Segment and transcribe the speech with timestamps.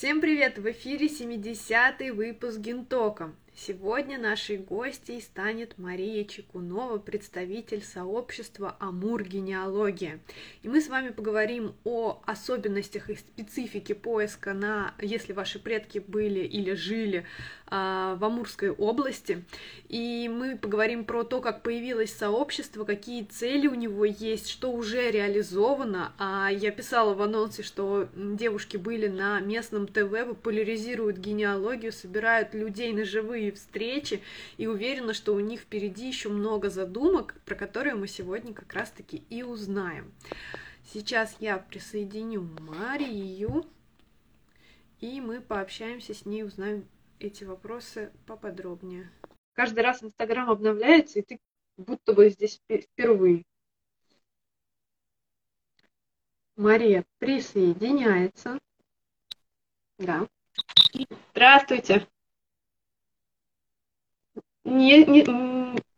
[0.00, 0.56] Всем привет!
[0.56, 3.34] В эфире 70-й выпуск Гентока.
[3.66, 10.18] Сегодня нашей гостьей станет Мария Чекунова, представитель сообщества Амур Генеалогия.
[10.62, 16.40] И мы с вами поговорим о особенностях и специфике поиска на, если ваши предки были
[16.40, 17.26] или жили
[17.66, 19.44] а, в Амурской области.
[19.88, 25.10] И мы поговорим про то, как появилось сообщество, какие цели у него есть, что уже
[25.10, 26.14] реализовано.
[26.18, 32.94] А я писала в анонсе, что девушки были на местном ТВ, популяризируют генеалогию, собирают людей
[32.94, 34.22] на живые встречи,
[34.56, 39.24] и уверена, что у них впереди еще много задумок, про которые мы сегодня как раз-таки
[39.30, 40.12] и узнаем.
[40.92, 43.64] Сейчас я присоединю Марию,
[45.00, 46.86] и мы пообщаемся с ней, узнаем
[47.18, 49.10] эти вопросы поподробнее.
[49.52, 51.40] Каждый раз Инстаграм обновляется, и ты
[51.76, 53.44] будто бы здесь впервые.
[56.56, 58.58] Мария присоединяется.
[59.98, 60.28] Да.
[61.32, 62.06] Здравствуйте.
[64.64, 65.24] Не, не,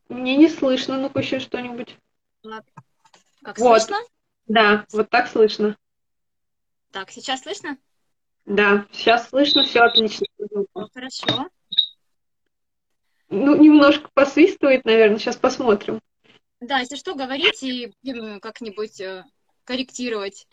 [0.09, 1.97] мне не слышно, ну-ка еще что-нибудь.
[3.43, 3.83] Как вот.
[3.83, 3.97] слышно?
[4.47, 5.77] Да, вот так слышно.
[6.91, 7.79] Так, сейчас слышно?
[8.45, 10.27] Да, сейчас слышно, все отлично.
[10.93, 11.49] Хорошо.
[13.29, 16.01] Ну, немножко посвистывает, наверное, сейчас посмотрим.
[16.61, 19.25] Да, если что, говорите, и будем как-нибудь э,
[19.65, 20.47] корректировать.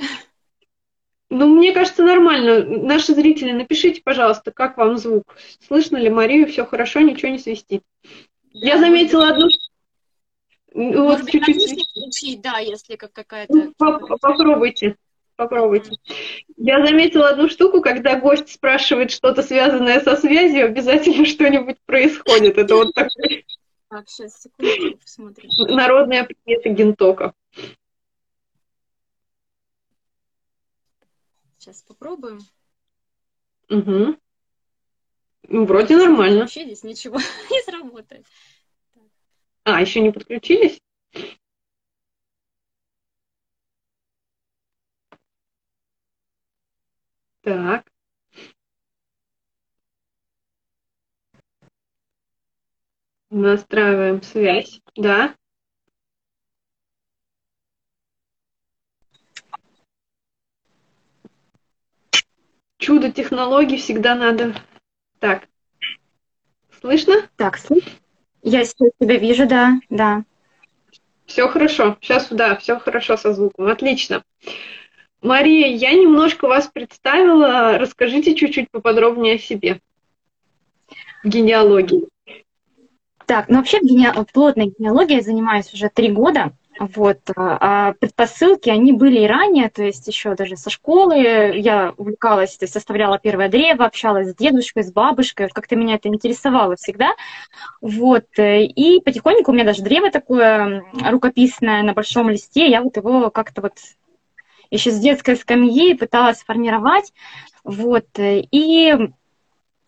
[1.40, 2.66] Ну, мне кажется, нормально.
[2.66, 5.38] Наши зрители, напишите, пожалуйста, как вам звук.
[5.66, 7.82] Слышно ли Марию, все хорошо, ничего не свистит.
[8.04, 9.48] Да, Я заметила одну...
[10.74, 11.88] Ну, вот чуть-чуть.
[11.92, 13.54] Включить, да, если как какая-то...
[13.54, 14.98] Ну, попробуйте,
[15.38, 15.92] попробуйте.
[16.58, 22.58] Я заметила одну штуку, когда гость спрашивает что-то связанное со связью, обязательно что-нибудь происходит.
[22.58, 23.46] Это вот такой...
[23.90, 25.50] Так, сейчас, секунду, посмотрим.
[25.74, 27.34] Народная примета гентока.
[31.70, 32.40] Сейчас попробуем.
[33.70, 34.18] Угу.
[35.44, 36.40] Ну, вроде нормально.
[36.42, 37.18] Вообще здесь ничего
[37.52, 38.26] не сработает.
[39.66, 40.82] А, еще не подключились?
[47.42, 47.86] Так.
[53.30, 55.36] Настраиваем связь, да.
[62.80, 64.56] Чудо технологий всегда надо.
[65.20, 65.48] Так.
[66.82, 67.30] Слышно?
[67.36, 67.92] Так, слышно.
[68.42, 70.24] Я тебя вижу, да, да.
[71.26, 71.98] Все хорошо.
[72.02, 73.68] Сейчас, да, все хорошо со звуком.
[73.68, 74.24] Отлично.
[75.22, 77.78] Мария, я немножко вас представила.
[77.78, 79.82] Расскажите чуть-чуть поподробнее о себе.
[81.24, 82.08] В генеалогии.
[83.26, 84.12] Так, ну вообще гене...
[84.34, 86.54] плотной генеалогией я занимаюсь уже три года.
[86.80, 87.20] Вот.
[87.36, 92.64] А предпосылки, они были и ранее, то есть еще даже со школы я увлекалась, то
[92.64, 97.12] есть составляла первое древо, общалась с дедушкой, с бабушкой, как-то меня это интересовало всегда.
[97.82, 98.28] Вот.
[98.38, 103.62] И потихоньку у меня даже древо такое рукописное на большом листе, я вот его как-то
[103.62, 103.74] вот
[104.72, 107.12] еще с детской скамьи пыталась формировать.
[107.66, 108.08] Вот.
[108.18, 108.94] И,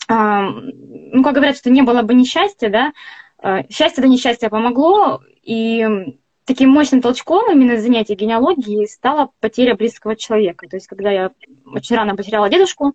[0.09, 2.91] ну, как говорят, что не было бы несчастья, да,
[3.38, 6.18] а, счастье да несчастье помогло, и
[6.51, 10.67] таким мощным толчком именно занятия генеалогией стала потеря близкого человека.
[10.67, 11.31] То есть, когда я
[11.66, 12.94] очень рано потеряла дедушку,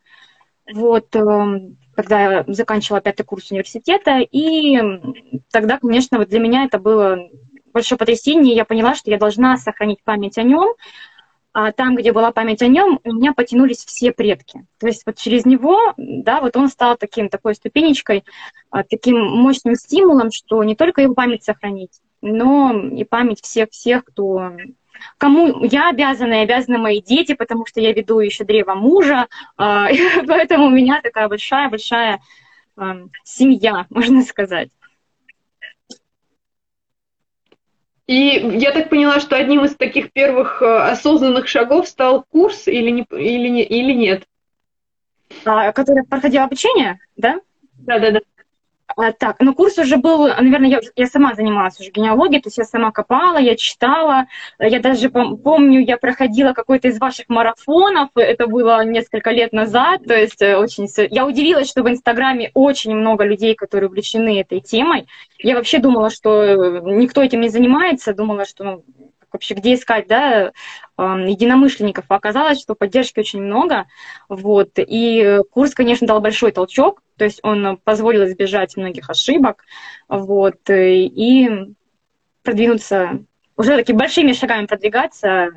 [0.70, 4.78] вот, эм, когда я заканчивала пятый курс университета, и
[5.50, 7.18] тогда, конечно, вот для меня это было
[7.72, 10.74] большое потрясение, я поняла, что я должна сохранить память о нем,
[11.76, 14.66] там, где была память о нем, у меня потянулись все предки.
[14.78, 18.24] То есть вот через него, да, вот он стал таким, такой ступенечкой,
[18.70, 24.52] а, таким мощным стимулом, что не только его память сохранить, но и память всех-всех, кто
[25.18, 29.88] кому я обязана и обязаны мои дети, потому что я веду еще древо мужа, а,
[30.26, 32.20] поэтому у меня такая большая-большая
[32.76, 34.68] а, семья, можно сказать.
[38.06, 42.90] И я так поняла, что одним из таких первых э, осознанных шагов стал курс или,
[42.90, 44.24] не, или, не, или нет?
[45.44, 47.40] А, который проходил обучение, да?
[47.74, 48.20] Да, да, да.
[48.96, 52.56] А, так, ну курс уже был, наверное, я, я сама занималась уже генеалогией, то есть
[52.56, 54.24] я сама копала, я читала,
[54.58, 60.14] я даже помню, я проходила какой-то из ваших марафонов, это было несколько лет назад, то
[60.14, 60.88] есть э, очень...
[61.10, 65.06] Я удивилась, что в Инстаграме очень много людей, которые увлечены этой темой.
[65.38, 68.84] Я вообще думала, что э, никто этим не занимается, думала, что ну,
[69.36, 70.52] вообще где искать, да,
[70.98, 72.04] единомышленников.
[72.08, 73.86] Оказалось, что поддержки очень много,
[74.28, 79.64] вот, и курс, конечно, дал большой толчок, то есть он позволил избежать многих ошибок,
[80.08, 81.48] вот, и
[82.42, 83.20] продвинуться,
[83.56, 85.50] уже такими большими шагами продвигаться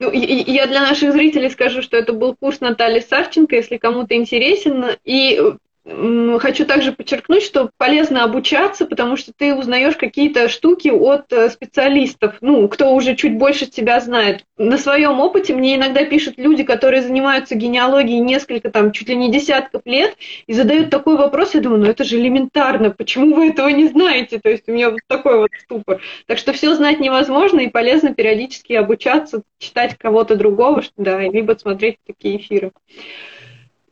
[0.00, 4.84] Ну, я для наших зрителей скажу, что это был курс Натальи Савченко, если кому-то интересен.
[5.04, 5.40] И
[6.40, 12.36] Хочу также подчеркнуть, что полезно обучаться, потому что ты узнаешь какие-то штуки от э, специалистов,
[12.42, 14.44] ну, кто уже чуть больше тебя знает.
[14.58, 19.30] На своем опыте мне иногда пишут люди, которые занимаются генеалогией несколько, там, чуть ли не
[19.30, 20.14] десятков лет,
[20.46, 24.38] и задают такой вопрос, я думаю, ну это же элементарно, почему вы этого не знаете?
[24.40, 26.02] То есть у меня вот такой вот ступор.
[26.26, 31.96] Так что все знать невозможно, и полезно периодически обучаться, читать кого-то другого, да, либо смотреть
[32.06, 32.72] такие эфиры.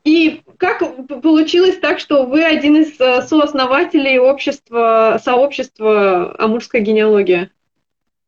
[0.07, 0.85] И как
[1.21, 7.51] получилось так, что вы один из э, сооснователей общества, сообщества «Амурская генеалогия»?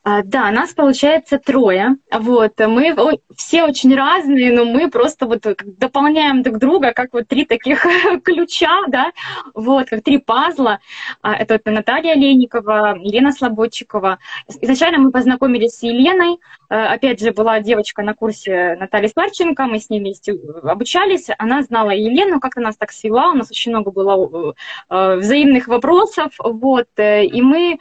[0.04, 1.96] А, да, нас получается трое.
[2.10, 2.96] Вот, мы
[3.36, 7.84] все очень разные, но мы просто вот дополняем друг друга, как вот три таких
[8.24, 9.12] ключа, да,
[9.54, 10.78] вот, как три пазла.
[11.20, 14.18] А, это Наталья Леникова, Елена Слободчикова.
[14.60, 16.38] Изначально мы познакомились с Еленой.
[16.70, 21.26] А, опять же, была девочка на курсе Натальи Старченко, мы с ней вместе обучались.
[21.38, 24.54] Она знала Елену, как-то нас так свела, у нас очень много было
[24.88, 27.78] э, взаимных вопросов, вот, э, и мы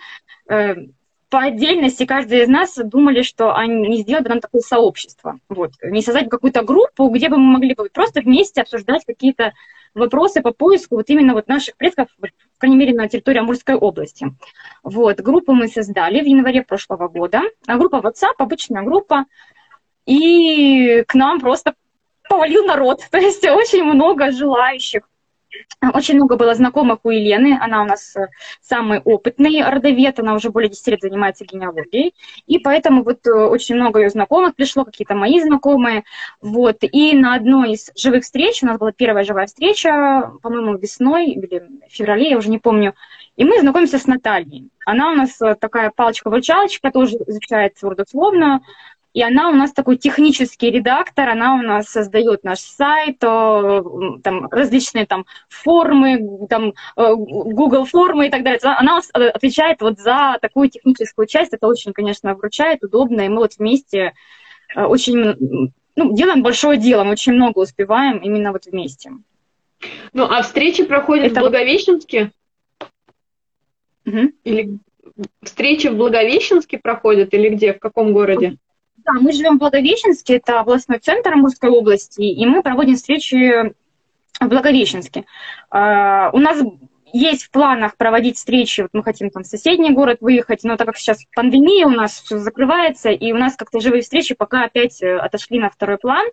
[0.50, 0.76] э,
[1.30, 5.40] по отдельности каждый из нас думали, что они не сделают бы нам такое сообщество.
[5.50, 5.72] Вот.
[5.82, 9.54] Не создать какую-то группу, где бы мы могли бы просто вместе обсуждать какие-то
[9.94, 12.30] вопросы по поиску вот именно вот наших предков, по
[12.60, 14.28] крайней мере, на территории Амурской области.
[14.84, 15.20] Вот.
[15.20, 17.42] Группу мы создали в январе прошлого года.
[17.68, 19.26] А группа WhatsApp, обычная группа.
[20.06, 21.76] И к нам просто
[22.30, 23.02] повалил народ.
[23.12, 25.02] То есть очень много желающих
[25.94, 28.28] очень много было знакомых у Елены, она у нас э,
[28.62, 32.14] самый опытный родовед, она уже более 10 лет занимается генеалогией,
[32.46, 36.04] и поэтому вот э, очень много ее знакомых пришло, какие-то мои знакомые,
[36.42, 41.28] вот, и на одной из живых встреч, у нас была первая живая встреча, по-моему, весной
[41.28, 42.94] или в феврале, я уже не помню,
[43.36, 44.70] и мы знакомимся с Натальей.
[44.86, 48.62] Она у нас э, такая палочка-выручалочка, тоже изучает родословно,
[49.18, 55.08] и она у нас такой технический редактор, она у нас создает наш сайт, там, различные
[55.08, 58.60] там формы, там, э, Google формы и так далее.
[58.62, 63.58] Она отвечает вот за такую техническую часть, это очень, конечно, вручает, удобно, и мы вот
[63.58, 64.14] вместе
[64.76, 69.14] э, очень, ну, делаем большое дело, мы очень много успеваем именно вот вместе.
[70.14, 71.40] Ну, а встречи проходят это...
[71.40, 72.34] в Благовещенске?
[74.06, 74.32] Угу.
[74.44, 74.78] Или
[75.42, 78.58] встречи в Благовещенске проходят или где, в каком городе?
[79.08, 83.74] Да, мы живем в Благовещенске, это областной центр Амурской области, и мы проводим встречи
[84.42, 85.24] в Благовещенске.
[85.72, 86.62] Uh, у нас
[87.14, 90.88] есть в планах проводить встречи, вот мы хотим там в соседний город выехать, но так
[90.88, 95.02] как сейчас пандемия, у нас все закрывается, и у нас как-то живые встречи пока опять
[95.02, 96.28] э, отошли на второй план,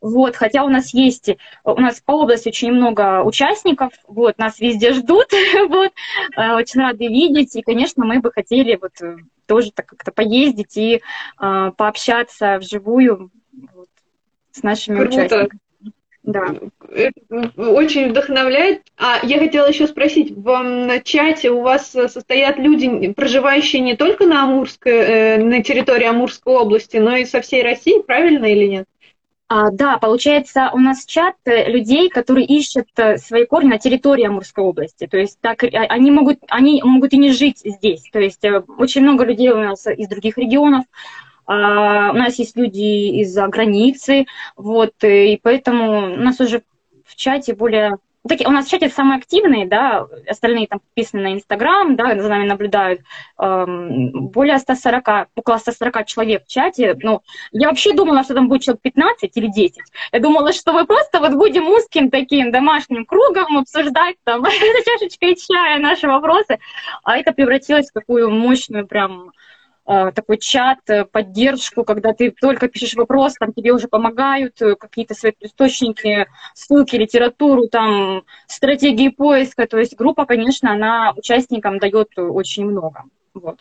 [0.00, 1.30] вот, хотя у нас есть,
[1.64, 5.26] у нас по области очень много участников, вот, нас везде ждут,
[5.68, 5.92] вот,
[6.36, 9.16] э, очень рады видеть, и, конечно, мы бы хотели вот э,
[9.50, 11.02] тоже так как-то поездить и
[11.40, 13.32] э, пообщаться вживую
[13.74, 13.88] вот,
[14.52, 15.16] с нашими Круто.
[15.16, 15.60] участниками.
[16.22, 16.54] Да.
[17.56, 18.82] Очень вдохновляет.
[18.96, 24.44] А я хотела еще спросить, в чате у вас состоят люди, проживающие не только на
[24.44, 28.86] Амурской, э, на территории Амурской области, но и со всей России, правильно или нет?
[29.52, 34.24] А, да, получается, у нас чат э, людей, которые ищут э, свои корни на территории
[34.24, 35.08] Амурской области.
[35.08, 38.04] То есть так, а, они, могут, они могут и не жить здесь.
[38.12, 40.84] То есть э, очень много людей у нас из других регионов.
[41.46, 44.26] А, у нас есть люди из-за границы.
[44.54, 46.62] Вот, и поэтому у нас уже
[47.04, 47.96] в чате более
[48.28, 52.28] такие, у нас в чате самые активные, да, остальные там подписаны на Инстаграм, да, за
[52.28, 53.00] нами наблюдают,
[53.38, 56.96] эм, более 140, около 140 человек в чате.
[57.02, 57.22] Ну,
[57.52, 59.78] я вообще думала, что там будет человек 15 или 10.
[60.12, 64.44] Я думала, что мы просто вот будем узким таким домашним кругом обсуждать там
[64.84, 66.58] чашечкой чая наши вопросы,
[67.04, 69.32] а это превратилось в такую мощную прям
[70.14, 75.14] такой чат, э, поддержку, когда ты только пишешь вопрос, там тебе уже помогают э, какие-то
[75.14, 79.66] свои источники, ссылки, литературу, там стратегии поиска.
[79.66, 83.04] То есть группа, конечно, она участникам дает очень много.
[83.34, 83.58] Вот.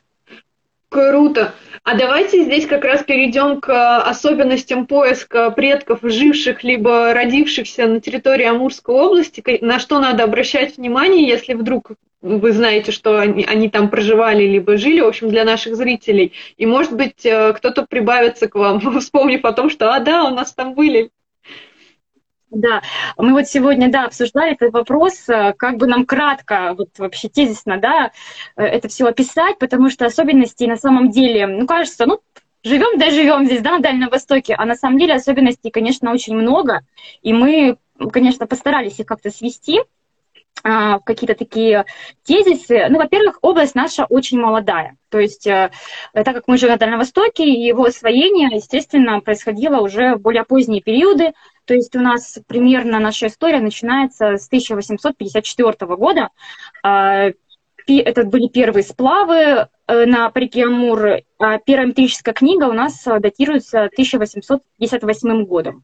[0.90, 1.54] Круто.
[1.84, 8.46] А давайте здесь как раз перейдем к особенностям поиска предков, живших либо родившихся на территории
[8.46, 9.44] Амурской области.
[9.62, 14.78] На что надо обращать внимание, если вдруг вы знаете, что они, они там проживали либо
[14.78, 16.34] жили, в общем, для наших зрителей.
[16.58, 20.36] И, может быть, э, кто-то прибавится к вам, вспомнив о том, что, а, да, у
[20.36, 21.12] нас там были
[22.52, 22.82] да,
[23.18, 27.78] мы вот сегодня, да, обсуждали этот вопрос, э, как бы нам кратко, вот вообще тезисно,
[27.78, 28.12] да,
[28.56, 32.22] э, это все описать, потому что особенностей на самом деле, ну, кажется, ну,
[32.64, 36.36] живем, да, живем здесь, да, на Дальнем Востоке, а на самом деле особенностей, конечно, очень
[36.36, 36.82] много,
[37.22, 37.78] и мы,
[38.12, 39.82] конечно, постарались их как-то свести,
[40.64, 41.86] а, какие-то такие
[42.24, 42.88] тезисы.
[42.90, 44.98] Ну, во-первых, область наша очень молодая.
[45.10, 45.72] То есть, э,
[46.14, 50.82] так как мы живем на Дальнем Востоке, его освоение, естественно, происходило уже в более поздние
[50.82, 51.34] периоды.
[51.66, 56.30] То есть у нас примерно наша история начинается с 1854 года.
[56.84, 57.32] А,
[57.88, 61.22] это были первые сплавы э, на реке Амур.
[61.40, 65.84] А первая метрическая книга у нас датируется 1858 годом.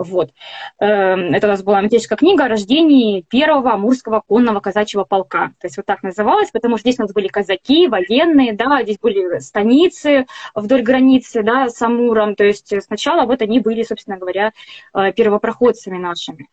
[0.00, 0.30] Вот.
[0.78, 5.48] Эм, это у нас была методическая книга о рождении первого Амурского конного казачьего полка.
[5.60, 8.98] То есть вот так называлось, потому что здесь у нас были казаки, военные, да, здесь
[8.98, 12.34] были станицы вдоль границы, да, с Амуром.
[12.34, 14.52] То есть сначала вот они были, собственно говоря,
[14.94, 16.48] э, первопроходцами нашими.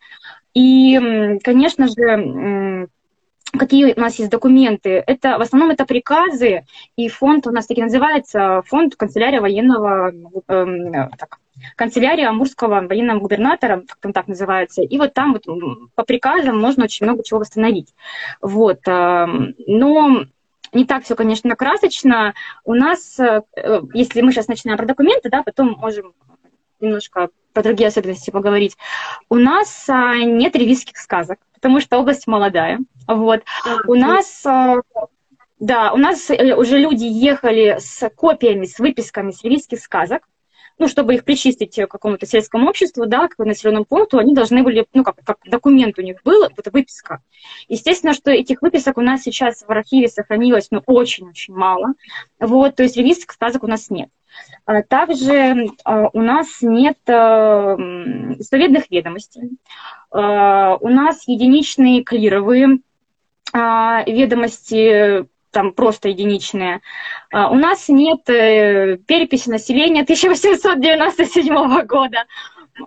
[0.54, 2.89] И, конечно же,
[3.51, 5.04] какие у нас есть документы.
[5.06, 10.12] Это в основном это приказы, и фонд у нас таки называется фонд канцелярия военного,
[10.48, 11.39] э, так,
[11.75, 14.82] канцелярия Амурского военного губернатора, как там так называется.
[14.82, 15.46] И вот там вот
[15.96, 17.94] по приказам можно очень много чего восстановить.
[18.42, 18.80] Вот.
[18.88, 19.27] Э,
[19.66, 20.25] но
[20.74, 22.34] не так все, конечно, красочно.
[22.63, 23.42] У нас, э,
[23.94, 26.13] если мы сейчас начинаем про документы, да, потом можем
[26.80, 28.78] немножко про другие особенности поговорить.
[29.30, 32.78] У нас а, нет ревизских сказок, потому что область молодая.
[33.08, 33.42] Вот.
[33.88, 34.76] У нас а,
[35.60, 40.22] да, у нас э, уже люди ехали с копиями, с выписками с ревизских сказок,
[40.79, 44.86] ну, чтобы их причистить к какому-то сельскому обществу, да, к населенному пункту, они должны были,
[44.93, 47.22] ну, как, как документ у них был, вот выписка.
[47.67, 51.93] Естественно, что этих выписок у нас сейчас в архиве сохранилось, ну, очень-очень мало.
[52.39, 54.10] Вот, то есть ревизских сказок у нас нет.
[54.65, 57.75] А также а, у нас нет э,
[58.89, 59.57] ведомостей.
[60.12, 62.79] А, у нас единичные клировые
[63.53, 65.25] ведомости,
[65.58, 66.82] там просто единичные.
[67.34, 72.26] У нас нет э, переписи населения 1897 года.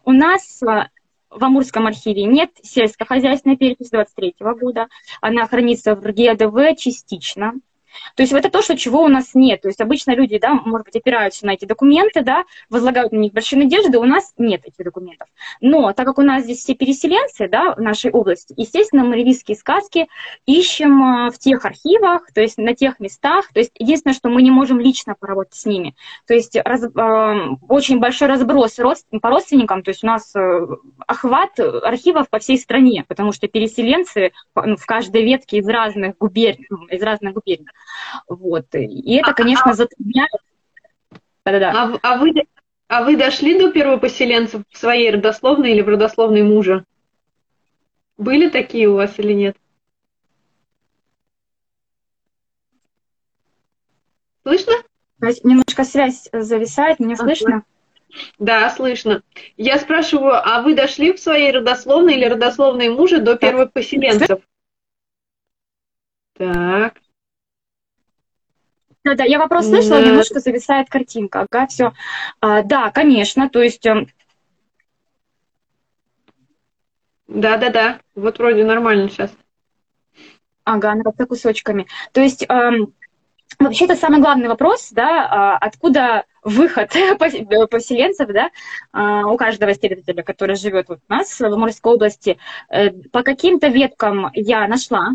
[0.04, 4.86] У нас в Амурском архиве нет сельскохозяйственной переписи 23 года.
[5.20, 7.54] Она хранится в ГИАДВ частично.
[8.16, 9.62] То есть это то, что чего у нас нет.
[9.62, 13.32] То есть обычно люди, да, может быть, опираются на эти документы, да, возлагают на них
[13.32, 15.28] большие надежды, у нас нет этих документов.
[15.60, 19.56] Но так как у нас здесь все переселенцы, да, в нашей области, естественно, мы ревизские
[19.56, 20.08] сказки
[20.46, 23.52] ищем а, в тех архивах, то есть на тех местах.
[23.52, 25.94] То есть единственное, что мы не можем лично поработать с ними.
[26.26, 26.88] То есть раз, э,
[27.68, 28.76] очень большой разброс
[29.20, 30.66] по родственникам, то есть у нас э,
[31.06, 36.68] охват архивов по всей стране, потому что переселенцы ну, в каждой ветке из разных губерний,
[36.90, 37.66] из разных губерний.
[38.28, 38.66] Вот.
[38.74, 40.30] И это, конечно, затрудняет.
[41.44, 41.72] Да-да-да.
[41.72, 42.32] А, а, вы,
[42.88, 46.84] а вы дошли до первопоселенцев в своей родословной или в родословной мужа?
[48.16, 49.56] Были такие у вас или нет?
[54.42, 54.72] Слышно?
[55.44, 57.64] Немножко связь зависает, меня слышно?
[58.38, 59.22] Да, слышно.
[59.56, 64.40] Я спрашиваю, а вы дошли в своей родословной или родословной мужа до первопоселенцев?
[66.34, 66.99] Так.
[69.02, 71.46] Да, да, я вопрос слышала, немножко зависает картинка.
[71.50, 71.92] Ага, все.
[72.40, 73.86] А, да, конечно, то есть...
[73.86, 74.08] Эм,
[77.26, 78.00] да, да, да.
[78.14, 79.32] Вот вроде нормально сейчас.
[80.64, 81.86] Ага, она как-то кусочками.
[82.12, 82.92] То есть эм,
[83.58, 88.50] вообще это самый главный вопрос, да, э, откуда выход поселенцев, да,
[88.92, 92.38] э, у каждого исследователя, который живет вот у нас в Амурской области.
[92.68, 95.10] Э, по каким-то веткам я нашла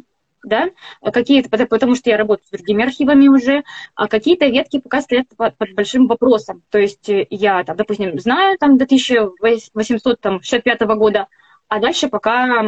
[0.45, 0.69] да,
[1.01, 3.63] какие-то, потому что я работаю с другими архивами уже,
[3.95, 6.63] а какие-то ветки пока стоят под, под большим вопросом.
[6.69, 11.27] То есть э, я, там, допустим, знаю там до 1865 года,
[11.67, 12.63] а дальше пока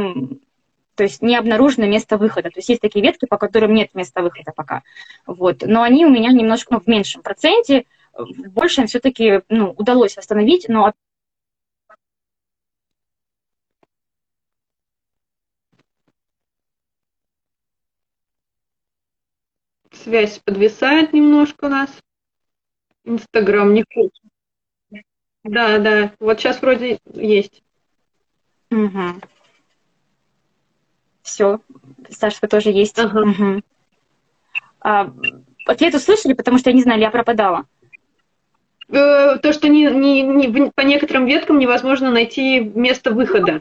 [0.96, 2.50] то есть не обнаружено место выхода.
[2.50, 4.82] То есть есть такие ветки, по которым нет места выхода пока.
[5.28, 5.62] Вот.
[5.62, 10.66] Но они у меня немножко ну, в меньшем проценте, в большем все-таки ну, удалось восстановить,
[10.68, 10.94] но
[20.04, 21.90] Связь подвисает немножко у нас.
[23.04, 25.04] Инстаграм не хочет.
[25.44, 26.12] Да, да.
[26.20, 27.64] Вот сейчас вроде есть.
[28.70, 29.22] Угу.
[31.22, 31.60] Все.
[32.10, 33.00] Сашка тоже есть.
[33.00, 33.22] Ага.
[33.22, 33.62] Угу.
[34.82, 35.14] А,
[35.66, 37.66] ответ услышали, потому что я не знаю, я пропадала.
[38.90, 43.60] Э, то, что не, не, не, по некоторым веткам невозможно найти место выхода.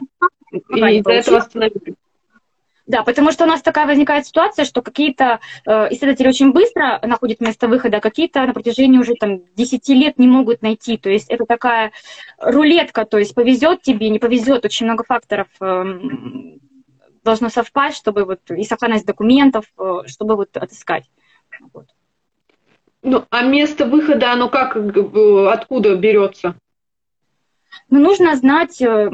[0.51, 1.95] И из-за этого остановились.
[2.87, 7.41] Да, потому что у нас такая возникает ситуация, что какие-то э, исследователи очень быстро находят
[7.41, 10.95] место выхода, а какие-то на протяжении уже там 10 лет не могут найти.
[10.95, 11.91] То есть это такая
[12.39, 15.83] рулетка, то есть повезет тебе, не повезет, очень много факторов э,
[17.25, 21.03] должно совпасть, чтобы вот и сохранность документов, э, чтобы вот отыскать.
[21.73, 21.87] Вот.
[23.03, 26.55] Ну, а место выхода, оно как, э, откуда берется?
[27.89, 29.09] Ну, нужно знать, э,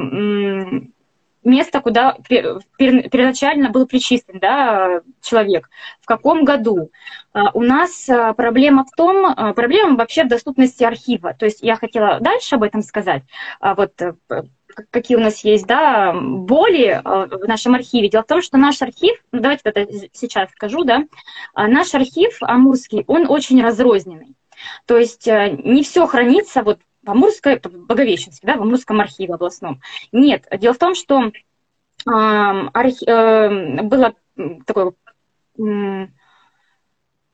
[1.44, 5.70] место, куда первоначально был причислен да, человек,
[6.00, 6.90] в каком году.
[7.32, 11.34] А, у нас а, проблема в том, а, проблема вообще в доступности архива.
[11.34, 13.22] То есть я хотела дальше об этом сказать.
[13.60, 14.14] Вот э,
[14.90, 18.08] какие у нас есть да, боли в нашем архиве.
[18.08, 21.04] Дело в том, что наш архив, ну, давайте это сейчас скажу, да,
[21.54, 24.34] наш архив амурский, он очень разрозненный.
[24.86, 29.34] То есть э, не все хранится вот в Амурской, в Боговещенске, да, в Амурском архиве
[29.34, 29.80] областном.
[30.12, 31.30] Нет, дело в том, что э,
[32.06, 34.14] архи, э, было
[34.66, 34.92] такое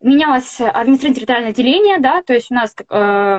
[0.00, 3.38] менялось административно-территориальное деление, да, то есть у нас э,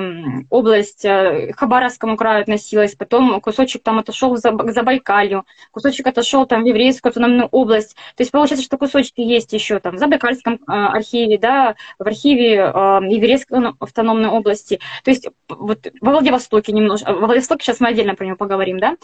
[0.50, 6.64] область э, Хабаровскому краю относилась, потом кусочек там отошел за, к Забайкалью, кусочек отошел там
[6.64, 7.96] в еврейскую автономную область.
[8.16, 12.58] То есть получается, что кусочки есть еще там в Забайкальском э, архиве, да, в архиве
[12.58, 14.80] э, еврейской автономной области.
[15.04, 18.98] То есть вот во Владивостоке немножко, во Владивостоке сейчас мы отдельно про него поговорим, да.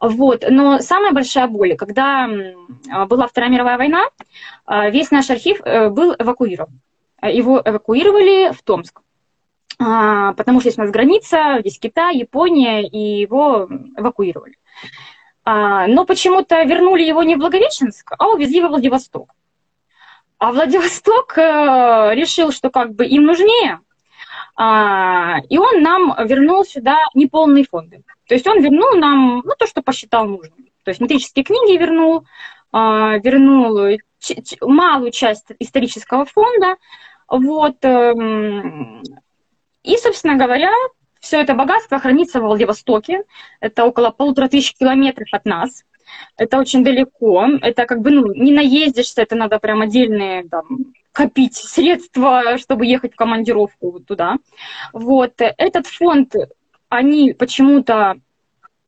[0.00, 2.28] Вот, но самая большая боль, когда
[3.06, 4.04] была Вторая мировая война,
[4.66, 6.80] э, весь наш архив э, был эвакуирован.
[7.22, 9.00] Э, его эвакуировали в Томск.
[9.78, 14.56] А, потому что здесь у нас граница, здесь Китай, Япония, и его эвакуировали.
[15.44, 19.30] А, но почему-то вернули его не в Благовещенск, а увезли во Владивосток.
[20.38, 23.80] А Владивосток э, решил, что как бы им нужнее,
[24.56, 28.02] а, и он нам вернул сюда неполные фонды.
[28.26, 30.68] То есть он вернул нам ну, то, что посчитал нужным.
[30.84, 32.26] То есть метрические книги вернул,
[32.72, 34.00] вернул
[34.60, 36.76] малую часть исторического фонда,
[37.38, 37.82] вот.
[37.82, 39.02] Эм,
[39.82, 40.70] и, собственно говоря,
[41.18, 43.24] все это богатство хранится в Владивостоке.
[43.60, 45.84] Это около полутора тысяч километров от нас.
[46.36, 47.46] Это очень далеко.
[47.62, 53.14] Это как бы, ну, не наездишься, это надо прям отдельные там, копить средства, чтобы ехать
[53.14, 54.36] в командировку туда.
[54.92, 55.32] Вот.
[55.38, 56.34] Этот фонд
[56.90, 58.16] они почему-то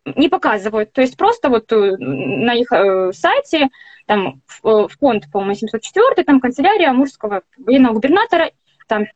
[0.04, 0.92] не показывают.
[0.92, 3.68] То есть просто вот э, на их э, сайте
[4.06, 8.50] там э, фонд, по-моему, 704, там канцелярия Амурского военного губернатора,
[8.86, 9.06] там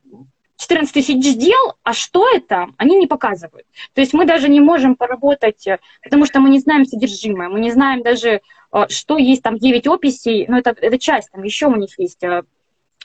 [0.57, 3.67] 14 тысяч дел, а что это, они не показывают.
[3.95, 5.67] То есть мы даже не можем поработать,
[6.03, 8.41] потому что мы не знаем содержимое, мы не знаем даже,
[8.89, 12.25] что есть там 9 описей, но это, это часть, там еще у них есть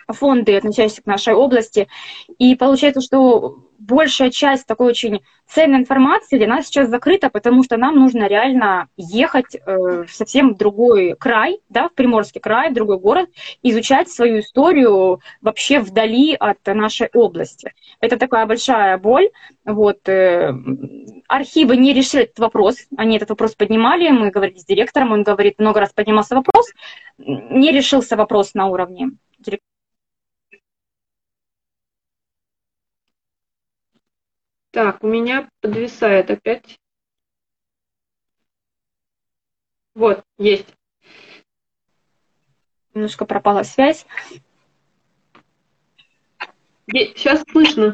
[0.08, 1.88] фонды, относящиеся к нашей области.
[2.38, 7.78] И получается, что большая часть такой очень ценной информации для нас сейчас закрыта, потому что
[7.78, 12.98] нам нужно реально ехать э, в совсем другой край, да, в Приморский край, в другой
[12.98, 13.30] город,
[13.62, 17.74] изучать свою историю вообще вдали от нашей области.
[18.00, 19.30] Это такая большая боль.
[19.66, 20.54] Вот, э,
[21.28, 25.60] архивы не решили этот вопрос, они этот вопрос поднимали, мы говорили с директором, он говорит,
[25.60, 26.72] много раз поднимался вопрос,
[27.18, 29.73] не решился вопрос на уровне директора
[34.74, 36.80] Так, у меня подвисает опять.
[39.94, 40.66] Вот, есть.
[42.96, 44.08] Немножко пропала связь.
[46.88, 47.94] Сейчас слышно.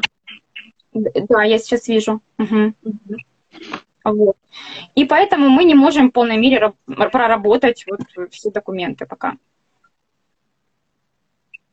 [0.94, 2.22] Да, я сейчас вижу.
[2.38, 2.72] Угу.
[2.82, 3.16] Угу.
[4.04, 4.36] Вот.
[4.94, 9.36] И поэтому мы не можем в полной мере проработать вот все документы пока.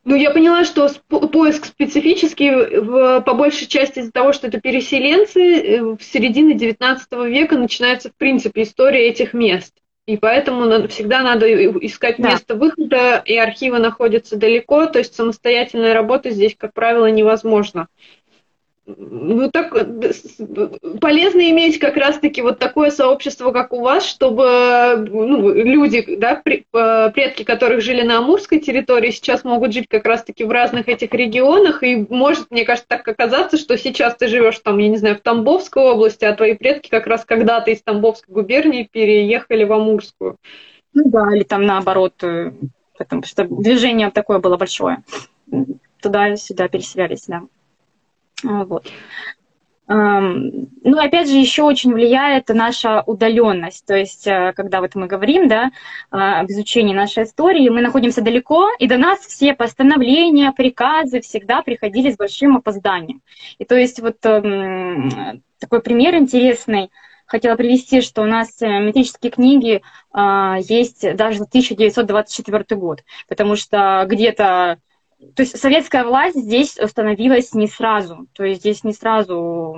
[0.09, 5.41] Ну, я поняла, что поиск специфический в, по большей части из-за того, что это переселенцы,
[5.41, 9.73] э, в середине XIX века начинается, в принципе, история этих мест.
[10.05, 11.45] И поэтому всегда надо
[11.85, 12.31] искать да.
[12.31, 17.89] место выхода, и архивы находятся далеко, то есть самостоятельная работа здесь, как правило, невозможна
[18.87, 19.73] ну, так
[21.01, 27.43] полезно иметь как раз-таки вот такое сообщество, как у вас, чтобы ну, люди, да, предки
[27.43, 32.07] которых жили на Амурской территории, сейчас могут жить как раз-таки в разных этих регионах, и
[32.09, 35.83] может, мне кажется, так оказаться, что сейчас ты живешь там, я не знаю, в Тамбовской
[35.83, 40.37] области, а твои предки как раз когда-то из Тамбовской губернии переехали в Амурскую.
[40.93, 42.53] Ну да, или там наоборот, э,
[42.97, 45.03] потому что движение такое было большое.
[46.01, 47.41] Туда-сюда переселялись, да.
[48.45, 48.91] А, вот.
[49.89, 53.85] Ну, опять же, еще очень влияет наша удаленность.
[53.85, 55.71] То есть, э, когда вот мы говорим, да,
[56.09, 62.11] об изучении нашей истории, мы находимся далеко, и до нас все постановления, приказы всегда приходили
[62.11, 63.21] с большим опозданием.
[63.59, 66.91] И то есть, вот эм, такой пример интересный,
[67.25, 73.55] хотела привести, что у нас э, метрические книги а, есть даже за 1924 год, потому
[73.55, 74.79] что где-то
[75.35, 79.75] то есть советская власть здесь установилась не сразу, то есть здесь не сразу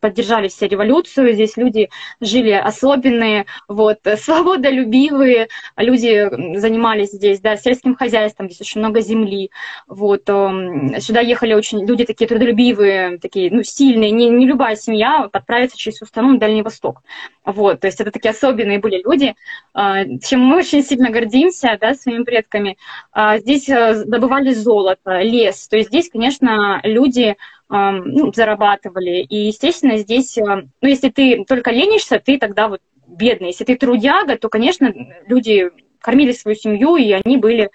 [0.00, 1.88] поддержали все революцию, здесь люди
[2.20, 9.50] жили особенные, вот, свободолюбивые, люди занимались здесь, да, сельским хозяйством, здесь очень много земли,
[9.86, 15.28] вот, эм, сюда ехали очень люди такие трудолюбивые, такие, ну, сильные, не, не любая семья
[15.32, 17.02] отправится через всю страну на Дальний Восток,
[17.44, 19.34] вот, то есть это такие особенные были люди,
[19.72, 22.76] а, чем мы очень сильно гордимся, да, своими предками.
[23.12, 27.36] А, здесь э, добывали золото, лес, то есть здесь, конечно, люди
[27.68, 29.22] ну, зарабатывали.
[29.22, 33.48] И, естественно, здесь, э, ну, если ты только ленишься, ты тогда вот бедный.
[33.48, 34.92] Если ты трудяга, то, конечно,
[35.26, 37.70] люди кормили свою семью, и они были...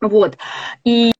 [0.00, 0.38] Вот.
[0.84, 1.12] И,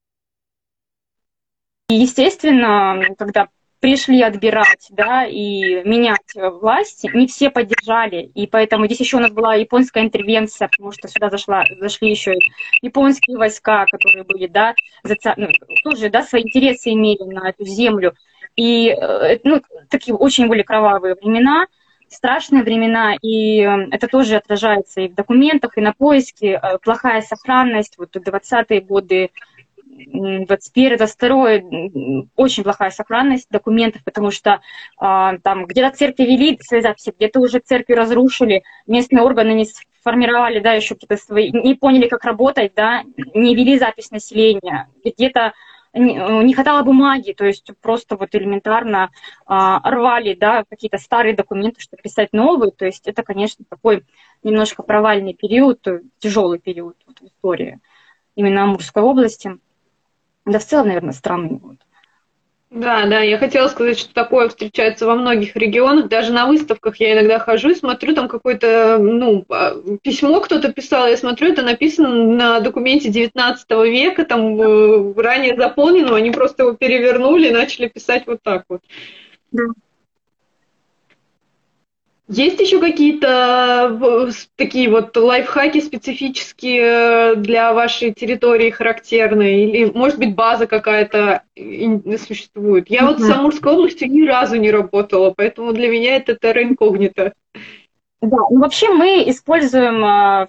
[1.89, 3.49] естественно, когда
[3.85, 9.31] пришли отбирать, да, и менять власти, не все поддержали, и поэтому здесь еще у нас
[9.31, 12.33] была японская интервенция, потому что сюда зашла, зашли еще
[12.81, 15.49] японские войска, которые были, да, за, ну,
[15.83, 18.15] тоже, да, свои интересы имели на эту землю,
[18.55, 21.67] и, э, ну, такие очень были кровавые времена,
[22.09, 27.21] страшные времена, и э, это тоже отражается и в документах, и на поиске, э, плохая
[27.21, 29.29] сохранность, вот 20-е годы
[29.95, 34.61] 21 22 очень плохая сохранность документов, потому что
[34.97, 40.59] а, там где-то церкви вели свои записи, где-то уже церкви разрушили, местные органы не сформировали,
[40.59, 43.03] да, еще какие-то свои, не поняли, как работать, да,
[43.33, 45.53] не вели запись населения, где-то
[45.93, 49.11] не хватало бумаги, то есть просто вот элементарно
[49.45, 54.03] а, рвали, да, какие-то старые документы, чтобы писать новые, то есть это, конечно, такой
[54.43, 55.87] немножко провальный период,
[56.19, 57.79] тяжелый период в истории
[58.35, 59.57] именно Амурской области
[60.45, 61.59] да в целом, наверное, страны.
[61.61, 61.77] Вот.
[62.71, 67.13] Да, да, я хотела сказать, что такое встречается во многих регионах, даже на выставках я
[67.13, 72.09] иногда хожу и смотрю там какое-то, ну, а, письмо кто-то писал, я смотрю, это написано
[72.09, 78.27] на документе 19 века, там э, ранее заполнено, они просто его перевернули и начали писать
[78.27, 78.81] вот так вот.
[79.51, 79.63] Да.
[82.27, 89.69] Есть еще какие-то э, такие вот лайфхаки специфические э, для вашей территории характерные?
[89.69, 92.89] Или, может быть, база какая-то существует?
[92.89, 93.05] Я mm-hmm.
[93.05, 97.33] вот с Амурской областью ни разу не работала, поэтому для меня это терра инкогнито.
[98.21, 100.47] Да, ну вообще мы используем э,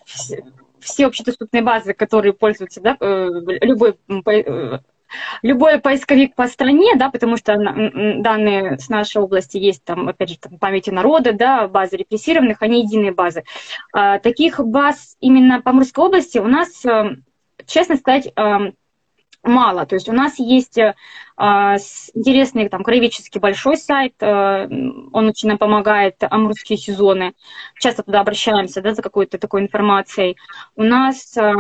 [0.81, 3.29] все общедоступные базы, которые пользуются да, э,
[3.61, 4.79] любой э,
[5.43, 10.39] любой поисковик по стране, да, потому что данные с нашей области есть, там, опять же,
[10.39, 13.45] там, памяти народа, да, базы репрессированных, они единые базы.
[13.93, 17.17] А, таких баз именно по Мурской области у нас, э,
[17.67, 18.73] честно сказать, э,
[19.47, 19.87] мало.
[19.87, 20.95] То есть у нас есть э,
[21.37, 24.67] интересный там краеведческий большой сайт, э,
[25.13, 27.35] он очень нам помогает, амурские сезоны.
[27.79, 30.37] Часто туда обращаемся да, за какой-то такой информацией.
[30.75, 31.53] У нас э,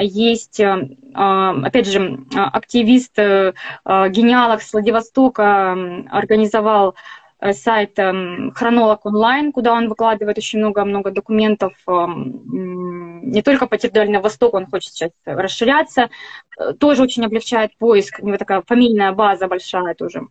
[0.00, 3.52] есть, э, опять же, активист, э,
[3.84, 5.72] генеалог с Владивостока
[6.10, 13.66] организовал Э, сайт эм, Хронолог онлайн, куда он выкладывает очень много-много документов эм, не только
[13.66, 16.10] по территориальному Востоку, он хочет сейчас расширяться,
[16.58, 20.28] э, тоже очень облегчает поиск, у него такая фамильная база большая тоже.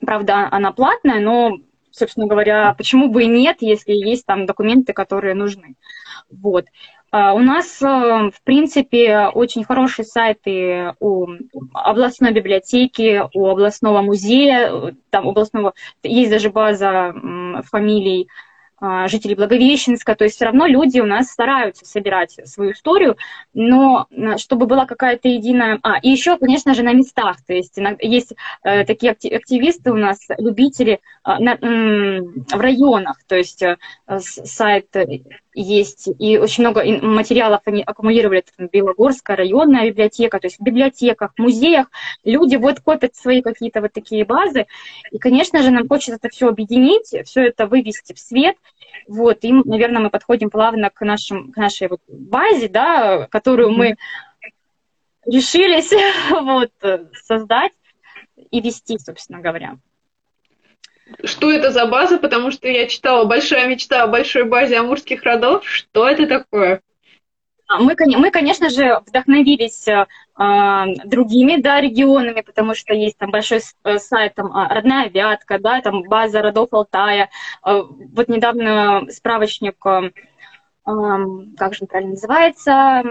[0.00, 1.58] Правда, она платная, но,
[1.90, 5.76] собственно говоря, почему бы и нет, если есть там документы, которые нужны.
[6.30, 6.66] Вот.
[7.14, 11.26] А, у нас, э, в принципе, очень хорошие сайты у
[11.74, 17.12] областной библиотеки, у областного музея, там областного, есть даже база
[17.70, 18.28] фамилий
[18.84, 23.16] а, жителей Благовещенска, то есть все равно люди у нас стараются собирать свою историю,
[23.54, 25.78] но чтобы была какая-то единая...
[25.82, 28.32] А, и еще, конечно же, на местах, то есть есть
[28.64, 33.76] э, такие активисты у нас, любители э, э, в районах, то есть э,
[34.08, 34.88] сайт
[35.54, 41.32] есть, и очень много материалов они аккумулировали, там, Белогорская районная библиотека, то есть в библиотеках,
[41.36, 41.88] музеях
[42.24, 44.66] люди вот копят свои какие-то вот такие базы,
[45.10, 48.56] и, конечно же, нам хочется это все объединить, все это вывести в свет,
[49.06, 53.96] вот, и, наверное, мы подходим плавно к, нашим, к нашей вот базе, да, которую мы
[55.26, 55.92] решились
[56.30, 56.72] вот,
[57.24, 57.72] создать
[58.50, 59.76] и вести, собственно говоря
[61.24, 65.66] что это за база, потому что я читала «Большая мечта о большой базе амурских родов».
[65.66, 66.80] Что это такое?
[67.66, 70.06] А, мы, мы конечно же, вдохновились э,
[71.04, 75.80] другими да, регионами, потому что есть там большой э, сайт, там, а, родная вятка, да,
[75.80, 77.30] там база родов Алтая.
[77.64, 80.10] Э, вот недавно справочник, э,
[80.84, 83.04] как же он правильно называется,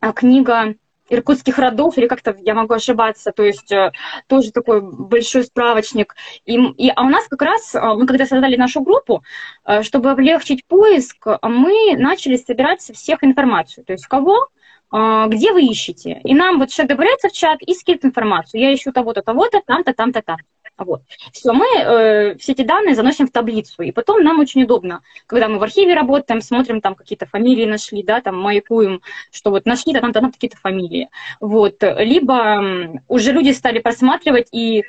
[0.00, 0.74] э, книга
[1.08, 3.92] иркутских родов, или как-то я могу ошибаться, то есть э,
[4.26, 6.14] тоже такой большой справочник.
[6.44, 9.22] И, и, а у нас как раз, э, мы когда создали нашу группу,
[9.64, 13.84] э, чтобы облегчить поиск, мы начали собирать со всех информацию.
[13.84, 14.48] То есть кого,
[14.90, 16.18] где вы ищете.
[16.24, 18.62] И нам вот человек добавляется в чат и скидывает информацию.
[18.62, 20.38] Я ищу того-то, того-то, там-то, там-то, там.
[20.78, 21.02] Вот.
[21.32, 25.48] Все, мы э, все эти данные заносим в таблицу, и потом нам очень удобно, когда
[25.48, 29.92] мы в архиве работаем, смотрим, там какие-то фамилии нашли, да, там маякуем, что вот нашли,
[29.92, 31.08] да, там, там какие-то фамилии.
[31.40, 31.82] Вот.
[31.82, 34.84] Либо уже люди стали просматривать и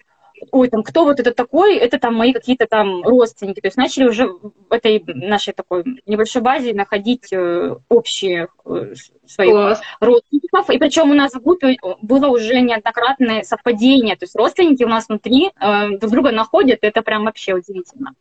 [0.52, 3.62] ой, там, кто вот это такой, это там мои какие-то там родственники.
[3.62, 8.94] То есть начали уже в этой нашей такой небольшой базе находить э, общие э,
[9.26, 9.82] своих Класс.
[10.00, 10.70] родственников.
[10.70, 14.16] И причем у нас в группе было уже неоднократное совпадение.
[14.16, 18.14] То есть родственники у нас внутри э, друг друга находят, это прям вообще удивительно.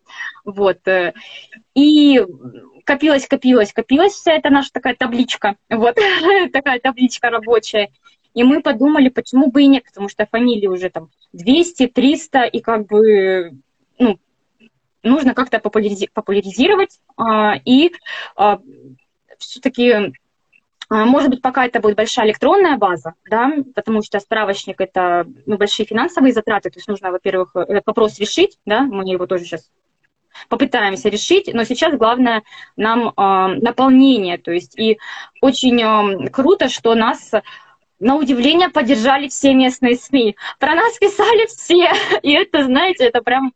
[0.44, 0.78] Вот.
[1.74, 2.24] И
[2.85, 5.57] копилась, копилась, копилась вся эта наша такая табличка.
[5.68, 5.96] Вот
[6.52, 7.90] такая табличка рабочая.
[8.34, 12.60] И мы подумали, почему бы и нет, потому что фамилии уже там 200, 300, и
[12.60, 13.52] как бы,
[13.98, 14.18] ну,
[15.02, 17.92] нужно как-то популяризи- популяризировать, а, и
[18.36, 18.60] а,
[19.38, 20.12] все-таки
[20.90, 25.56] а, может быть, пока это будет большая электронная база, да, потому что справочник– это ну,
[25.56, 29.70] большие финансовые затраты, то есть нужно, во-первых, этот вопрос решить, да, мы его тоже сейчас
[30.48, 32.42] попытаемся решить, но сейчас главное
[32.76, 33.12] нам э,
[33.60, 34.98] наполнение, то есть и
[35.40, 37.32] очень э, круто, что нас
[38.00, 40.37] на удивление поддержали все местные СМИ.
[40.58, 41.90] Про нас писали все.
[42.22, 43.52] И это, знаете, это прям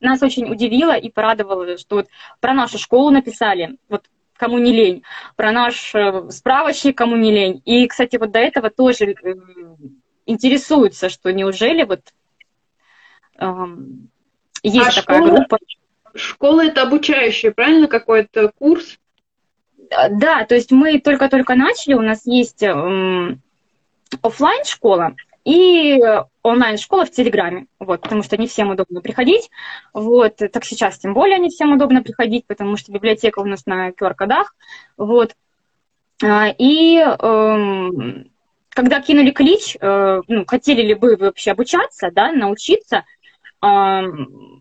[0.00, 2.08] нас очень удивило и порадовало, что вот
[2.40, 5.02] про нашу школу написали, вот кому не лень,
[5.36, 7.62] про наш э, справочник, кому не лень.
[7.64, 9.34] И, кстати, вот до этого тоже э,
[10.26, 12.00] интересуются, что неужели вот
[13.38, 14.10] эм,
[14.64, 15.58] есть а такая школа, группа.
[16.14, 18.98] Школа это обучающая, правильно, какой-то курс?
[20.10, 23.40] Да, то есть мы только-только начали, у нас есть эм,
[24.20, 26.00] офлайн школа и
[26.42, 29.50] онлайн-школа в Телеграме, вот, потому что не всем удобно приходить,
[29.92, 33.90] вот, так сейчас тем более не всем удобно приходить, потому что библиотека у нас на
[33.90, 34.54] QR-кодах,
[34.96, 35.34] вот,
[36.22, 38.30] а, и эм,
[38.70, 43.04] когда кинули клич, э, ну, хотели ли бы вы вообще обучаться, да, научиться,
[43.62, 44.51] эм,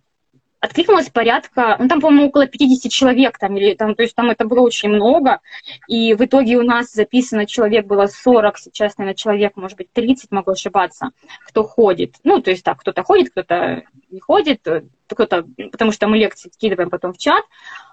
[0.61, 4.45] откликнулось порядка, ну там, по-моему, около 50 человек, там, или, там, то есть там это
[4.45, 5.41] было очень много,
[5.87, 10.31] и в итоге у нас записано человек было 40, сейчас, наверное, человек, может быть, 30,
[10.31, 11.09] могу ошибаться,
[11.47, 12.15] кто ходит.
[12.23, 14.61] Ну, то есть так, кто-то ходит, кто-то не ходит,
[15.07, 17.43] кто-то, потому что мы лекции скидываем потом в чат,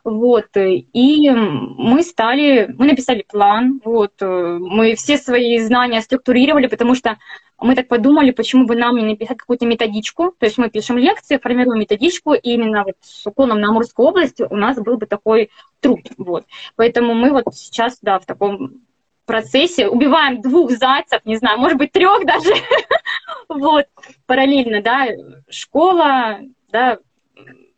[0.05, 7.17] вот, и мы стали, мы написали план, вот, мы все свои знания структурировали, потому что
[7.61, 10.33] мы так подумали, почему бы нам не написать какую-то методичку.
[10.38, 14.40] То есть мы пишем лекции, формируем методичку, и именно вот с уклоном на Амурскую область
[14.40, 16.01] у нас был бы такой труд.
[16.16, 16.47] Вот.
[16.77, 18.83] Поэтому мы вот сейчас, да, в таком
[19.27, 22.51] процессе убиваем двух зайцев, не знаю, может быть, трех даже,
[23.49, 23.87] вот,
[24.27, 25.09] параллельно, да,
[25.51, 26.40] школа,
[26.71, 26.99] да,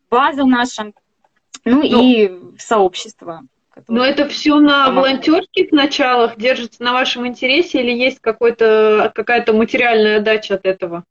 [0.09, 0.93] база наша,
[1.65, 3.43] ну, ну и сообщество.
[3.89, 5.27] Но это все на помогает.
[5.27, 11.05] волонтерских началах держится на вашем интересе или есть какой-то, какая-то материальная отдача от этого?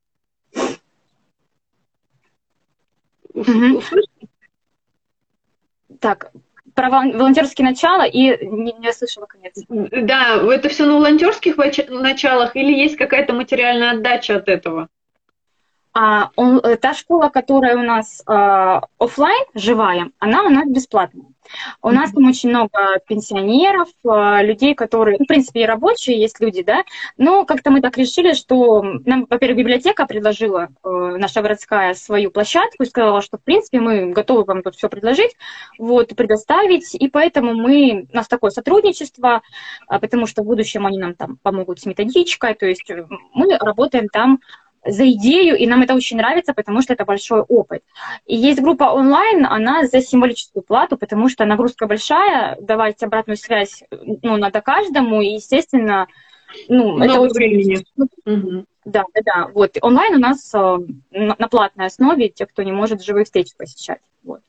[3.34, 3.82] Угу.
[6.00, 6.32] Так,
[6.74, 9.56] про волонтерские начала и не, не слышала конец.
[9.67, 14.89] Да, это все на волонтерских началах или есть какая-то материальная отдача от этого?
[15.93, 21.25] А он, э, та школа, которая у нас э, офлайн, живая, она у нас бесплатная.
[21.82, 26.39] У нас там очень много пенсионеров, э, людей, которые, ну, в принципе, и рабочие есть
[26.39, 26.84] люди, да,
[27.17, 32.84] но как-то мы так решили, что нам, во-первых, библиотека предложила, э, наша городская, свою площадку
[32.84, 35.36] и сказала, что, в принципе, мы готовы вам тут все предложить,
[35.78, 39.41] вот, предоставить, и поэтому мы, у нас такое сотрудничество,
[39.89, 42.89] э, потому что в будущем они нам там помогут с методичкой, то есть
[43.34, 44.39] мы работаем там
[44.86, 47.84] за идею, и нам это очень нравится, потому что это большой опыт.
[48.26, 53.84] И есть группа онлайн, она за символическую плату, потому что нагрузка большая, давать обратную связь
[53.92, 56.08] ну, надо каждому, и, естественно,
[56.68, 57.34] ну, Много это очень...
[57.36, 57.86] времени.
[58.26, 58.65] Угу.
[58.86, 59.48] Да, да, да.
[59.54, 60.78] Вот онлайн у нас э,
[61.12, 64.00] на платной основе, те, кто не может живые встречи посещать.
[64.24, 64.42] Вот.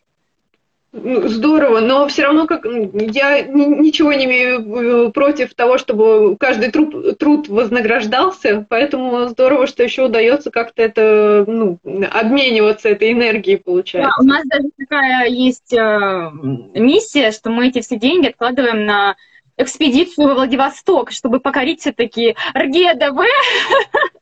[0.93, 6.73] Ну, здорово, но все равно как я ничего не имею э, против того, чтобы каждый
[6.73, 11.79] труд, труд вознаграждался, поэтому здорово, что еще удается как-то это ну,
[12.11, 14.13] обмениваться этой энергией, получается.
[14.19, 16.31] Да, у нас даже такая есть э,
[16.75, 19.15] миссия, что мы эти все деньги откладываем на
[19.57, 23.21] экспедицию во Владивосток, чтобы покорить все-таки РГДВ.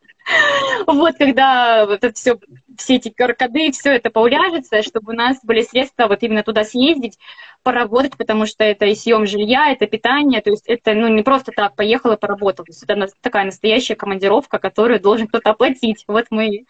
[0.86, 2.38] Вот когда вот это все,
[2.76, 7.18] все эти каркады, все это поуляжется, чтобы у нас были средства вот именно туда съездить,
[7.62, 11.52] поработать, потому что это и съем жилья, это питание, то есть это ну, не просто
[11.52, 16.04] так поехал и поработал, то есть это такая настоящая командировка, которую должен кто-то оплатить.
[16.06, 16.64] Вот мы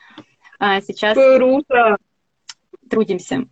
[0.58, 1.98] а, сейчас Круто.
[2.88, 3.44] трудимся.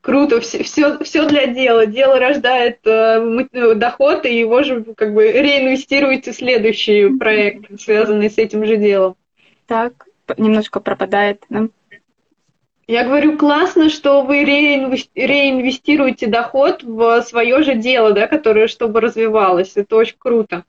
[0.00, 1.84] Круто, все, все, все для дела.
[1.84, 8.38] Дело рождает э, доход, и его же как бы реинвестируете в следующий проект, связанный с
[8.38, 9.16] этим же делом.
[9.66, 10.06] Так,
[10.38, 11.44] немножко пропадает.
[11.50, 11.68] Да?
[12.86, 19.76] Я говорю, классно, что вы реинвестируете доход в свое же дело, да, которое чтобы развивалось.
[19.76, 20.64] Это очень круто.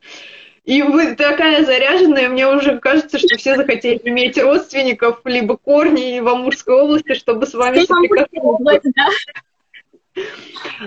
[0.63, 6.27] И вы такая заряженная, мне уже кажется, что все захотели иметь родственников, либо корни в
[6.27, 8.91] Амурской области, чтобы с вами соприкоснуться.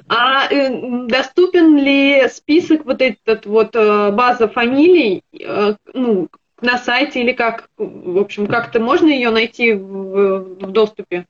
[0.08, 6.28] А э, доступен ли список вот этот вот э, база фамилий э, ну,
[6.60, 7.70] на сайте или как?
[7.78, 11.26] В общем, как-то можно ее найти в, в доступе?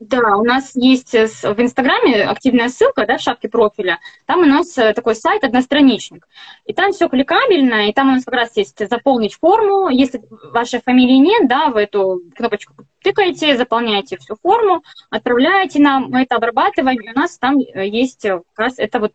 [0.00, 3.98] Да, у нас есть э, в Инстаграме активная ссылка, да, в шапке профиля.
[4.26, 6.28] Там у нас э, такой сайт одностраничник.
[6.66, 9.88] И там все кликабельно, и там у нас как раз есть заполнить форму.
[9.88, 16.22] Если вашей фамилии нет, да, в эту кнопочку тыкаете, заполняете всю форму, отправляете нам, мы
[16.22, 19.14] это обрабатываем, и у нас там э, есть как раз это вот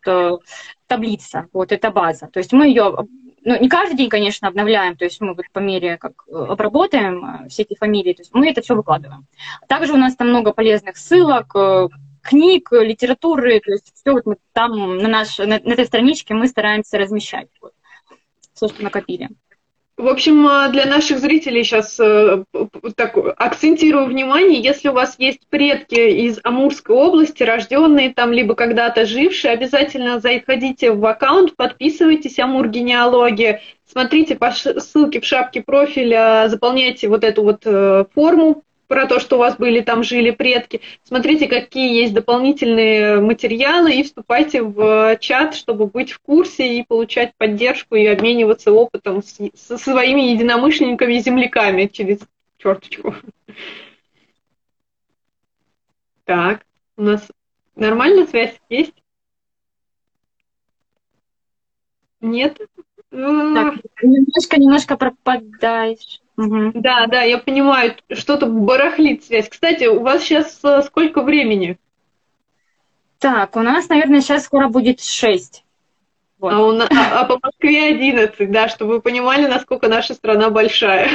[0.87, 2.27] таблица, вот эта база.
[2.27, 3.07] То есть мы ее
[3.45, 7.25] ну, не каждый день, конечно, обновляем, то есть мы вот по мере, как э, обработаем
[7.25, 9.25] э, все эти фамилии, то есть мы это все выкладываем.
[9.67, 11.89] Также у нас там много полезных ссылок, э,
[12.21, 16.47] книг, литературы, то есть все вот мы там на, наш, на, на этой страничке мы
[16.47, 17.73] стараемся размещать, вот,
[18.53, 19.29] все, что накопили.
[19.95, 22.43] В общем, э, для наших зрителей сейчас э,
[22.95, 29.05] так, акцентирую внимание, если у вас есть предки из Амурской области, рожденные там, либо когда-то
[29.05, 37.07] жившие, обязательно заходите в аккаунт, подписывайтесь Амур генеалогия, смотрите по ссылке в шапке профиля, заполняйте
[37.07, 40.81] вот эту вот э, форму про то, что у вас были там жили предки.
[41.03, 47.33] Смотрите, какие есть дополнительные материалы и вступайте в чат, чтобы быть в курсе и получать
[47.35, 52.19] поддержку и обмениваться опытом с, со своими единомышленниками и земляками через
[52.59, 53.15] черточку.
[56.25, 56.63] Так,
[56.95, 57.27] у нас
[57.75, 58.93] нормальная связь есть?
[62.21, 62.61] Нет?
[63.13, 66.19] Так, немножко, немножко пропадаешь.
[66.35, 66.71] Угу.
[66.73, 69.49] Да, да, я понимаю, что-то барахлит связь.
[69.49, 71.77] Кстати, у вас сейчас э, сколько времени?
[73.19, 75.63] Так, у нас, наверное, сейчас скоро будет 6.
[76.39, 76.53] Вот.
[76.53, 80.49] А, у нас, а, а по Москве 11, да, чтобы вы понимали, насколько наша страна
[80.49, 81.07] большая.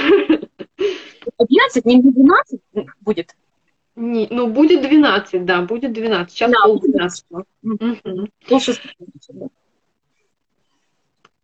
[1.36, 2.60] 11, не 12
[3.00, 3.34] будет?
[3.96, 6.32] Не, ну, будет 12, да, будет 12.
[6.32, 7.24] Сейчас да, пол 12.
[7.30, 8.28] Угу.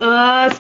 [0.01, 0.51] А,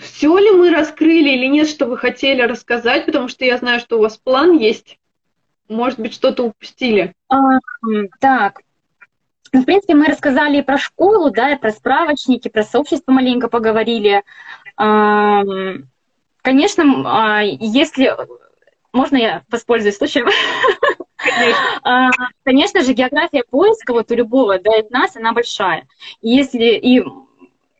[0.00, 3.98] все ли мы раскрыли или нет, что вы хотели рассказать, потому что я знаю, что
[3.98, 4.98] у вас план есть.
[5.68, 7.14] Может быть, что-то упустили.
[7.28, 7.38] А,
[8.20, 8.60] так,
[9.52, 13.48] ну, в принципе, мы рассказали и про школу, да, и про справочники, про сообщество маленько
[13.48, 14.22] поговорили.
[14.76, 15.42] А,
[16.40, 18.16] конечно, а, если...
[18.92, 20.26] Можно я воспользуюсь случаем?
[21.16, 21.62] Конечно.
[21.84, 22.10] А,
[22.44, 25.86] конечно же, география поиска вот у любого, да, из нас, она большая.
[26.20, 27.02] Если и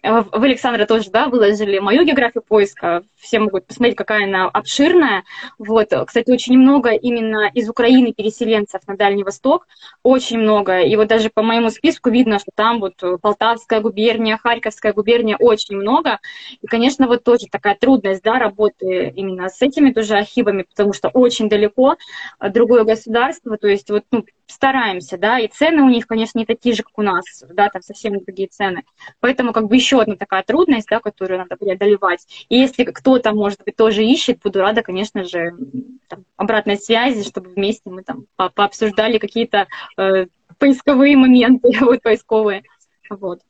[0.02, 3.04] вы, Александра, тоже, да, выложили мою географию поиска.
[3.20, 5.22] Все могут посмотреть, какая она обширная.
[5.58, 9.68] Вот, кстати, очень много именно из Украины переселенцев на Дальний Восток.
[10.02, 10.80] Очень много.
[10.80, 15.76] И вот даже по моему списку видно, что там вот Полтавская губерния, Харьковская губерния, очень
[15.76, 16.18] много.
[16.60, 21.08] И, конечно, вот тоже такая трудность, да, работы именно с этими тоже архивами, потому что
[21.10, 21.96] очень далеко
[22.40, 23.56] другое государство.
[23.56, 26.98] То есть вот, ну, стараемся, да, и цены у них, конечно, не такие же, как
[26.98, 28.84] у нас, да, там совсем другие цены.
[29.20, 32.26] Поэтому как бы еще одна такая трудность, да, которую надо преодолевать.
[32.48, 35.54] И если кто-то, может быть, тоже ищет, буду рада, конечно же,
[36.08, 40.26] там, обратной связи, чтобы вместе мы там по пообсуждали какие-то э,
[40.58, 42.62] поисковые моменты, вот поисковые,
[43.10, 43.40] вот.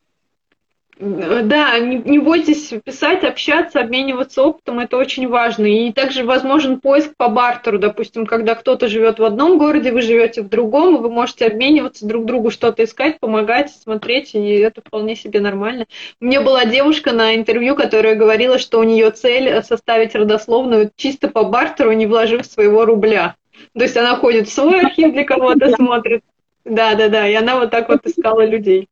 [1.05, 5.67] Да, не, не бойтесь писать, общаться, обмениваться опытом, это очень важно.
[5.67, 10.43] И также возможен поиск по бартеру, допустим, когда кто-то живет в одном городе, вы живете
[10.43, 15.17] в другом, и вы можете обмениваться друг другу, что-то искать, помогать, смотреть, и это вполне
[15.17, 15.87] себе нормально.
[16.21, 21.27] У меня была девушка на интервью, которая говорила, что у нее цель составить родословную чисто
[21.27, 23.35] по бартеру, не вложив своего рубля.
[23.75, 26.23] То есть она ходит в свой архив для кого-то смотрит.
[26.65, 28.89] Да, да, да, и она вот так вот искала людей.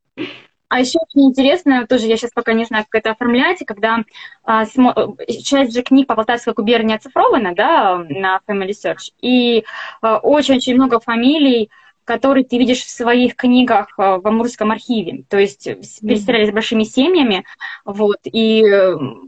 [0.71, 4.05] А еще очень интересно, тоже я сейчас пока не знаю, как это оформлять, когда
[4.45, 5.17] а, смо...
[5.43, 9.65] часть же книг по Полтавской губернии оцифрована, да, на Family Search, и
[10.01, 11.71] а, очень-очень много фамилий,
[12.05, 15.25] которые ты видишь в своих книгах а, в Амурском архиве.
[15.29, 17.45] То есть перестреляли с большими семьями,
[17.85, 18.65] вот, и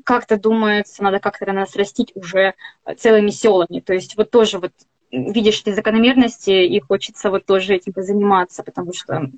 [0.05, 2.55] как-то думается, надо как-то нас растить уже
[2.99, 3.81] целыми селами.
[3.81, 4.73] То есть вот тоже вот
[5.11, 9.29] видишь эти закономерности, и хочется вот тоже этим заниматься, потому что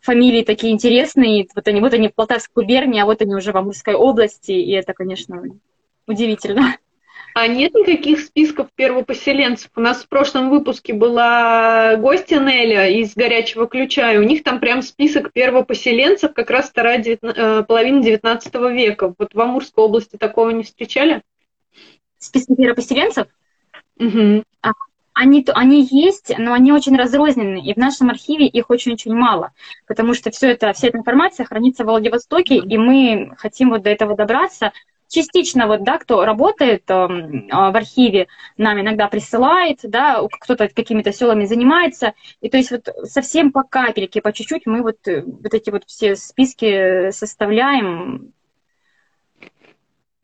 [0.00, 1.46] фамилии такие интересные.
[1.54, 4.70] Вот они, вот они в Полтавской губернии, а вот они уже в Амурской области, и
[4.72, 5.42] это, конечно,
[6.06, 6.76] удивительно.
[7.34, 9.68] А нет никаких списков первопоселенцев?
[9.74, 14.60] У нас в прошлом выпуске была гостья Неля из «Горячего ключа», и у них там
[14.60, 19.12] прям список первопоселенцев как раз вторая э, половина XIX века.
[19.18, 21.22] Вот в Амурской области такого не встречали?
[22.18, 23.26] Список первопоселенцев?
[23.98, 24.44] Угу.
[24.62, 24.70] А,
[25.14, 29.52] Они, они есть, но они очень разрознены, и в нашем архиве их очень-очень мало,
[29.86, 33.90] потому что все это, вся эта информация хранится в Владивостоке, и мы хотим вот до
[33.90, 34.72] этого добраться.
[35.06, 41.44] Частично вот, да, кто работает э, в архиве, нам иногда присылает, да, кто-то какими-то селами
[41.44, 45.70] занимается, и то есть вот совсем по капельке, по чуть-чуть мы вот, э, вот эти
[45.70, 48.32] вот все списки составляем,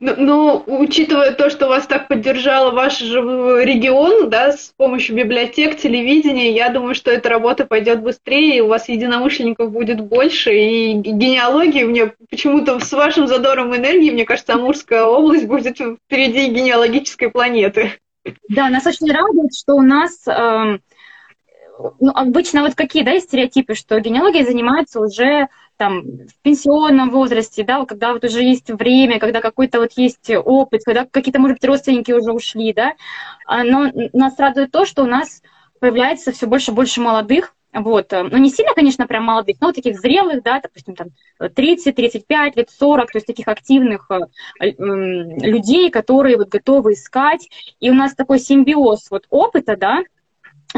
[0.01, 3.21] ну, ну, учитывая то, что вас так поддержала ваш же
[3.63, 8.89] регион, да, с помощью библиотек, телевидения, я думаю, что эта работа пойдет быстрее, у вас
[8.89, 15.47] единомышленников будет больше, и генеалогии мне почему-то с вашим задором энергии, мне кажется, Амурская область
[15.47, 17.93] будет впереди генеалогической планеты.
[18.49, 20.79] Да, нас очень радует, что у нас э,
[22.01, 27.85] ну, обычно вот какие, да, стереотипы, что генеалогией занимаются уже там, в пенсионном возрасте, да,
[27.87, 32.13] когда вот уже есть время, когда какой-то вот есть опыт, когда какие-то, может быть, родственники
[32.13, 32.93] уже ушли, да,
[33.47, 35.43] а, но нас радует то, что у нас
[35.79, 39.77] появляется все больше и больше молодых, вот, ну не сильно, конечно, прям молодых, но вот
[39.77, 41.09] таких зрелых, да, допустим, там
[41.39, 47.89] 30, 35 лет, 40, то есть таких активных э, людей, которые вот готовы искать, и
[47.89, 50.03] у нас такой симбиоз вот опыта, да,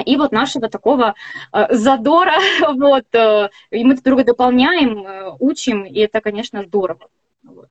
[0.01, 1.15] и вот нашего такого
[1.53, 2.35] э, задора,
[2.75, 7.09] вот, э, и мы друг друга дополняем, э, учим, и это, конечно, здорово.
[7.43, 7.69] Вот.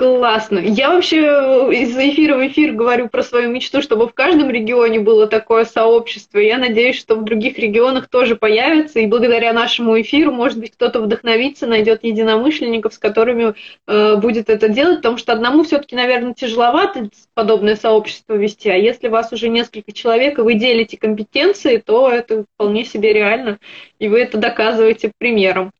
[0.00, 0.60] Классно.
[0.60, 4.98] Я вообще э, из эфира в эфир говорю про свою мечту, чтобы в каждом регионе
[4.98, 6.38] было такое сообщество.
[6.38, 11.02] Я надеюсь, что в других регионах тоже появится, и благодаря нашему эфиру, может быть, кто-то
[11.02, 13.54] вдохновится, найдет единомышленников, с которыми
[13.86, 19.08] э, будет это делать, потому что одному все-таки, наверное, тяжеловато подобное сообщество вести, а если
[19.08, 23.58] вас уже несколько человек, и вы делите компетенции, то это вполне себе реально,
[23.98, 25.72] и вы это доказываете примером.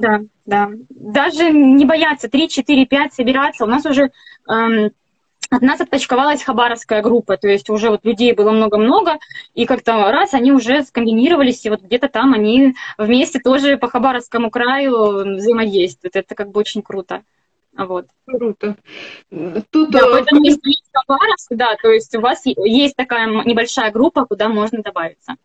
[0.00, 0.70] Да, да.
[0.90, 3.64] Даже не бояться 3, 4, 5 собираться.
[3.64, 4.10] У нас уже
[4.48, 4.90] эм,
[5.50, 9.18] от нас отпочковалась хабаровская группа, то есть уже вот людей было много-много,
[9.54, 14.50] и как-то раз они уже скомбинировались, и вот где-то там они вместе тоже по Хабаровскому
[14.50, 16.16] краю взаимодействуют.
[16.16, 17.22] Это как бы очень круто.
[17.76, 18.06] Вот.
[18.26, 18.76] Круто.
[19.70, 24.26] Тут, да, поэтому если есть Хабаровск, да, то есть у вас есть такая небольшая группа,
[24.26, 25.36] куда можно добавиться.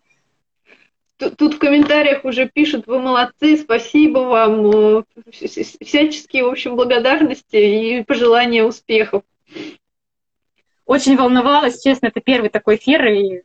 [1.31, 8.63] Тут в комментариях уже пишут, вы молодцы, спасибо вам, всяческие, в общем, благодарности и пожелания
[8.63, 9.23] успехов.
[10.85, 13.05] Очень волновалась, честно, это первый такой эфир.
[13.07, 13.41] И...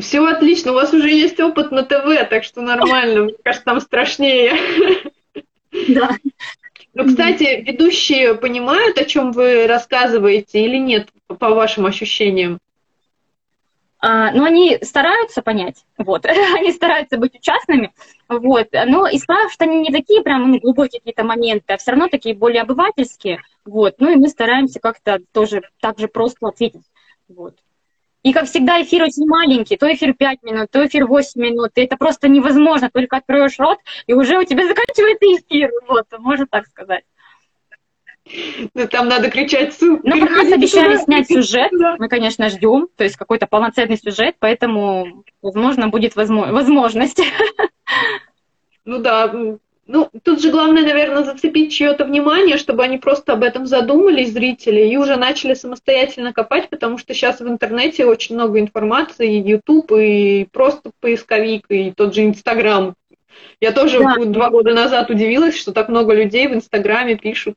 [0.00, 3.80] Все отлично, у вас уже есть опыт на ТВ, так что нормально, мне кажется, там
[3.80, 4.52] страшнее.
[5.88, 6.16] Да.
[6.94, 12.58] Ну, кстати, ведущие понимают, о чем вы рассказываете или нет, по вашим ощущениям?
[14.02, 16.24] А, но они стараются понять, вот,
[16.56, 17.92] они стараются быть участными,
[18.28, 21.90] вот, но и спрашивают, что они не такие прям ну, глубокие какие-то моменты, а все
[21.90, 26.84] равно такие более обывательские, вот, ну и мы стараемся как-то тоже так же просто ответить,
[27.28, 27.56] вот.
[28.22, 31.82] И, как всегда, эфир очень маленький, то эфир 5 минут, то эфир 8 минут, и
[31.82, 36.66] это просто невозможно, только откроешь рот, и уже у тебя заканчивается эфир, вот, можно так
[36.66, 37.04] сказать.
[38.74, 41.96] Ну, там надо кричать «Суп!» Ну, про нас обещали снять сюжет, да.
[41.98, 47.20] мы, конечно, ждем, то есть какой-то полноценный сюжет, поэтому, возможно, будет возможно, возможность.
[48.86, 49.30] Ну да,
[49.92, 54.82] ну, тут же главное, наверное, зацепить чье-то внимание, чтобы они просто об этом задумались, зрители,
[54.86, 59.92] и уже начали самостоятельно копать, потому что сейчас в интернете очень много информации, и YouTube,
[59.92, 62.94] и просто поисковик, и тот же Инстаграм.
[63.60, 64.14] Я тоже да.
[64.26, 67.56] два года назад удивилась, что так много людей в Инстаграме пишут.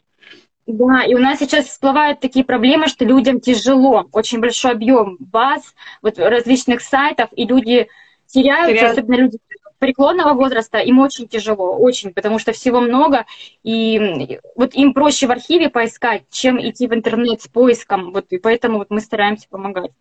[0.65, 5.61] Да, и у нас сейчас всплывают такие проблемы, что людям тяжело, очень большой объем баз,
[6.01, 7.89] вот различных сайтов, и люди
[8.27, 8.97] теряются, Теряют.
[8.97, 9.39] особенно люди
[9.79, 13.25] преклонного возраста, им очень тяжело, очень, потому что всего много,
[13.63, 18.37] и вот им проще в архиве поискать, чем идти в интернет с поиском, вот, и
[18.37, 19.91] поэтому вот мы стараемся помогать.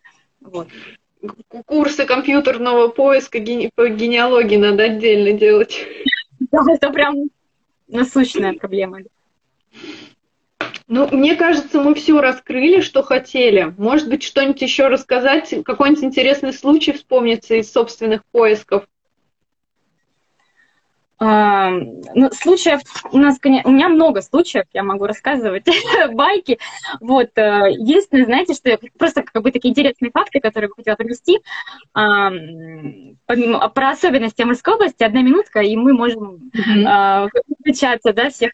[0.40, 0.68] Вот.
[1.66, 3.38] Курсы компьютерного поиска
[3.74, 5.76] по генеалогии надо отдельно делать.
[6.50, 7.30] Да, это прям
[7.86, 8.98] насущная проблема.
[10.88, 13.74] Ну, мне кажется, мы все раскрыли, что хотели.
[13.78, 18.84] Может быть, что-нибудь еще рассказать, какой-нибудь интересный случай вспомнится из собственных поисков.
[21.24, 22.80] А, ну, случаев
[23.12, 25.64] у нас, у меня много случаев, я могу рассказывать
[26.14, 26.58] байки.
[27.00, 30.96] Вот, э, единственное, знаете, что я просто как бы такие интересные факты, которые я хотела
[30.96, 31.38] привести.
[31.94, 32.28] А,
[33.26, 37.28] помимо про особенности Амурской области, одна минутка, и мы можем mm-hmm.
[37.60, 38.50] включаться, да, всех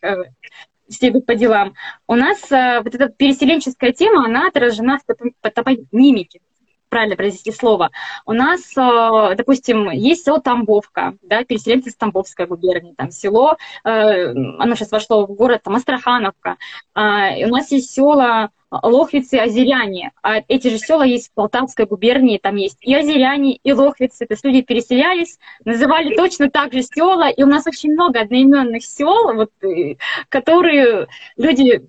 [0.89, 1.75] идут по делам.
[2.07, 6.41] У нас э, вот эта переселенческая тема, она отражена в топонимике
[6.89, 7.91] правильно произнести слово.
[8.27, 14.31] У нас, э, допустим, есть село Тамбовка, да, переселенцы из Тамбовской губернии, там село, э,
[14.31, 16.57] оно сейчас вошло в город, там, Астрахановка.
[16.95, 20.13] Э, у нас есть села лохвицы, озеряне.
[20.23, 24.27] А эти же села есть в Полтавской губернии, там есть и озеряне, и лохвицы.
[24.27, 27.31] То есть люди переселялись, называли точно так же села.
[27.31, 29.97] И у нас очень много одноименных сел, вот, э,
[30.29, 31.87] которые люди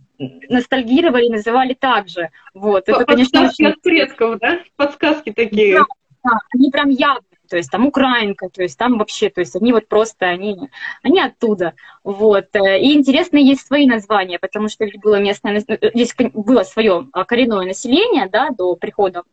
[0.50, 2.30] ностальгировали, называли так же.
[2.54, 2.90] Вот.
[2.90, 3.74] Это, конечно, Подсказки очень...
[3.74, 4.60] от предков, да?
[4.76, 5.80] Подсказки такие.
[5.80, 5.86] Да,
[6.24, 9.74] да, они прям явно то есть там украинка, то есть там вообще, то есть они
[9.74, 10.70] вот просто, они,
[11.04, 11.74] они оттуда,
[12.04, 12.48] вот.
[12.56, 18.50] И интересные есть свои названия, потому что было местное, здесь было свое коренное население, да,
[18.52, 19.24] до прихода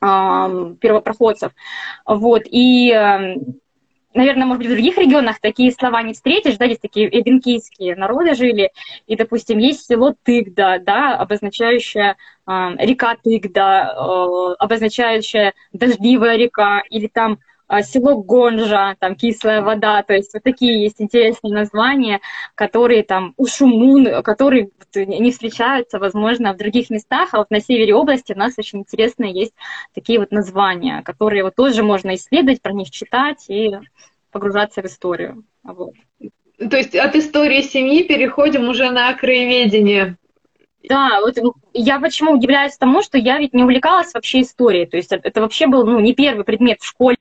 [0.00, 1.52] первопроходцев,
[2.06, 2.92] вот, и
[4.14, 8.34] наверное, может быть, в других регионах такие слова не встретишь, да, здесь такие эбенкийские народы
[8.34, 8.70] жили,
[9.06, 17.06] и, допустим, есть село Тыгда, да, обозначающее э, река Тыгда, э, обозначающая дождливая река, или
[17.06, 17.38] там
[17.82, 22.20] село Гонжа, там кислая вода, то есть вот такие есть интересные названия,
[22.54, 28.32] которые там Ушумун, которые не встречаются, возможно, в других местах, а вот на севере области
[28.32, 29.54] у нас очень интересные есть
[29.94, 33.76] такие вот названия, которые вот тоже можно исследовать, про них читать и
[34.30, 35.44] погружаться в историю.
[35.62, 35.94] Вот.
[36.58, 40.16] То есть от истории семьи переходим уже на краеведение.
[40.88, 41.36] Да, вот
[41.72, 44.86] я почему удивляюсь тому, что я ведь не увлекалась вообще историей.
[44.86, 47.16] То есть это вообще был ну, не первый предмет в школе.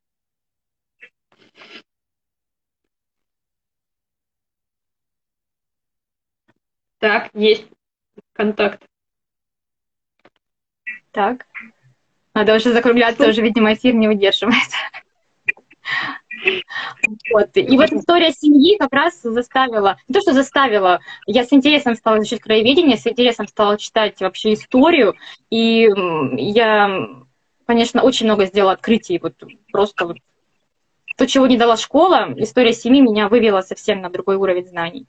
[6.99, 7.67] Так, есть
[8.33, 8.83] контакт.
[11.11, 11.45] Так.
[12.33, 14.55] Надо уже закругляться, уже, видимо, эфир не выдерживает.
[17.31, 17.49] Вот.
[17.55, 22.19] И вот история семьи как раз заставила, не то, что заставила, я с интересом стала
[22.19, 25.15] изучать краеведение, с интересом стала читать вообще историю,
[25.49, 25.89] и
[26.37, 27.07] я,
[27.65, 29.33] конечно, очень много сделала открытий, вот
[29.71, 30.17] просто вот
[31.17, 35.07] то, чего не дала школа, история семьи меня вывела совсем на другой уровень знаний.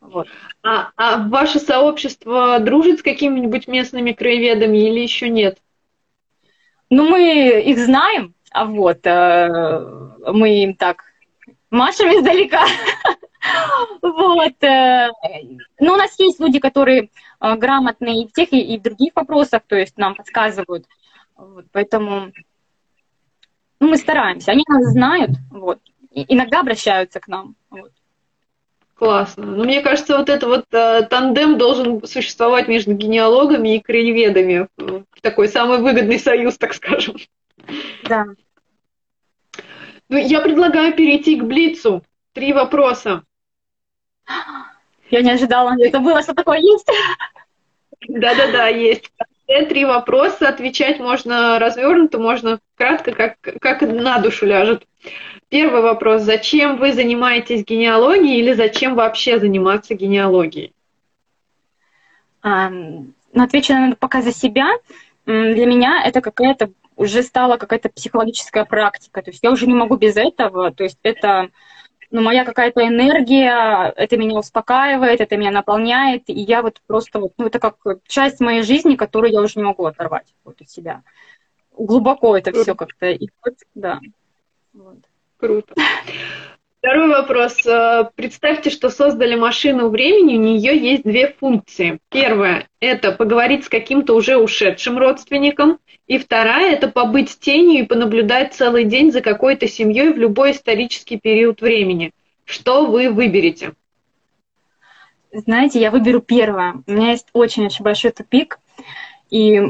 [0.00, 0.28] Вот.
[0.62, 5.58] А, а ваше сообщество дружит с какими-нибудь местными краеведами или еще нет?
[6.88, 9.48] Ну, мы их знаем, а вот э,
[10.32, 11.04] мы им так
[11.70, 12.64] машем издалека.
[14.02, 14.62] Вот.
[14.62, 15.08] Э,
[15.78, 17.08] ну, у нас есть люди, которые
[17.40, 20.84] э, грамотные и в тех, и в других вопросах, то есть нам подсказывают.
[21.36, 22.32] Вот, поэтому
[23.80, 24.52] ну, мы стараемся.
[24.52, 25.78] Они нас знают, вот.
[26.10, 27.56] И иногда обращаются к нам.
[27.70, 27.92] Вот.
[29.00, 29.46] Классно.
[29.46, 34.68] Ну, мне кажется, вот это вот э, тандем должен существовать между генеалогами и краеведами.
[35.22, 37.16] Такой самый выгодный союз, так скажем.
[38.04, 38.26] Да.
[40.10, 42.04] Ну, я предлагаю перейти к Блицу.
[42.34, 43.22] Три вопроса.
[45.08, 46.86] Я не ожидала, это было, что такое есть.
[48.06, 49.10] Да-да-да, есть.
[49.68, 54.86] Три вопроса, отвечать можно развернуто, можно кратко, как, как на душу ляжет.
[55.48, 56.22] Первый вопрос.
[56.22, 60.72] Зачем вы занимаетесь генеалогией или зачем вообще заниматься генеалогией?
[62.42, 64.68] А, ну, отвечу, наверное, пока за себя.
[65.26, 69.20] Для меня это какая-то уже стала какая-то психологическая практика.
[69.20, 70.70] То есть я уже не могу без этого.
[70.70, 71.48] То есть это
[72.10, 77.32] ну, моя какая-то энергия, это меня успокаивает, это меня наполняет, и я вот просто вот,
[77.38, 81.02] ну, это как часть моей жизни, которую я уже не могу оторвать вот от себя.
[81.76, 84.00] Глубоко это все как-то, и вот, да.
[84.72, 84.98] Вот.
[85.38, 85.74] Круто.
[86.82, 87.58] Второй вопрос.
[87.66, 91.98] Э, представьте, что создали машину времени, у нее есть две функции.
[92.08, 98.54] Первая– это поговорить с каким-то уже ушедшим родственником, и вторая– это побыть тенью и понаблюдать
[98.54, 102.12] целый день за какой-то семьей в любой исторический период времени.
[102.46, 103.74] Что вы выберете?
[105.32, 106.82] Знаете, я выберу первое.
[106.86, 108.58] У меня есть очень-очень большой тупик,
[109.28, 109.60] и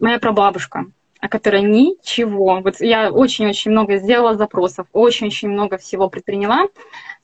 [0.00, 0.86] моя прабабушка–
[1.20, 2.60] о которой ничего.
[2.60, 6.66] Вот я очень-очень много сделала запросов, очень-очень много всего предприняла,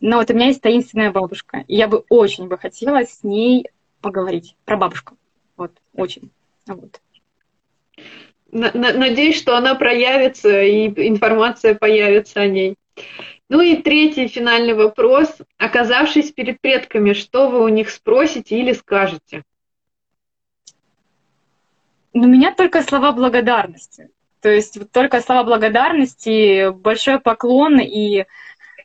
[0.00, 3.66] но вот у меня есть таинственная бабушка, и я бы очень бы хотела с ней
[4.00, 5.16] поговорить про бабушку.
[5.56, 6.30] Вот, очень.
[6.66, 7.00] Вот.
[8.52, 12.76] Надеюсь, что она проявится и информация появится о ней.
[13.48, 15.38] Ну и третий финальный вопрос.
[15.56, 19.44] Оказавшись перед предками, что вы у них спросите или скажете?
[22.24, 24.10] У меня только слова благодарности.
[24.40, 28.24] То есть вот только слова благодарности, большой поклон и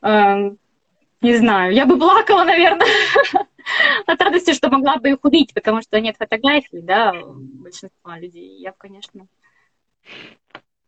[0.01, 0.51] э,
[1.21, 2.87] не знаю, я бы плакала, наверное,
[4.07, 8.57] от радости, что могла бы их увидеть, потому что нет фотографий, да, большинства людей.
[8.59, 9.27] Я, конечно,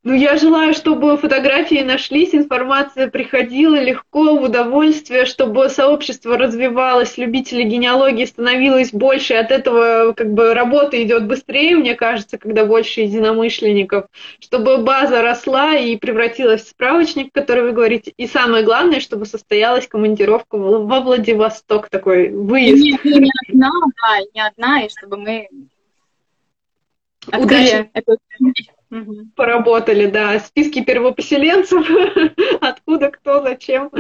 [0.06, 7.64] ну, я желаю, чтобы фотографии нашлись, информация приходила легко, в удовольствие, чтобы сообщество развивалось, любителей
[7.64, 14.08] генеалогии становилось больше, от этого как бы работа идет быстрее, мне кажется, когда больше единомышленников,
[14.42, 19.88] чтобы база росла и превратилась в справочник, который вы говорите, и самое главное, чтобы состоялась
[19.88, 22.84] командировка во Владивосток, такой выезд.
[22.84, 25.48] Не, не, не одна, да, не одна, и чтобы мы
[27.28, 27.90] Удачи.
[27.94, 28.18] Это...
[29.36, 30.40] Поработали, да.
[30.40, 31.88] Списки первопоселенцев,
[32.62, 33.92] откуда, кто, зачем.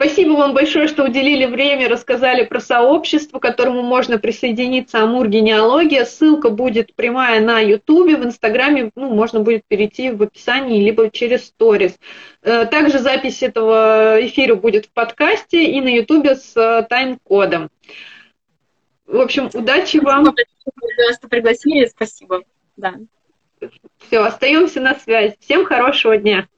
[0.00, 6.06] Спасибо вам большое, что уделили время, рассказали про сообщество, к которому можно присоединиться, Амур Генеалогия.
[6.06, 11.48] Ссылка будет прямая на Ютубе, в Инстаграме, ну, можно будет перейти в описании, либо через
[11.48, 11.98] сторис.
[12.42, 17.68] Э, также запись этого эфира будет в подкасте и на Ютубе с э, тайм-кодом.
[19.04, 20.24] В общем, удачи вам.
[20.24, 22.42] Спасибо, что пригласили, спасибо.
[22.78, 22.94] Да.
[23.98, 25.36] Все, остаемся на связи.
[25.40, 26.48] Всем хорошего дня.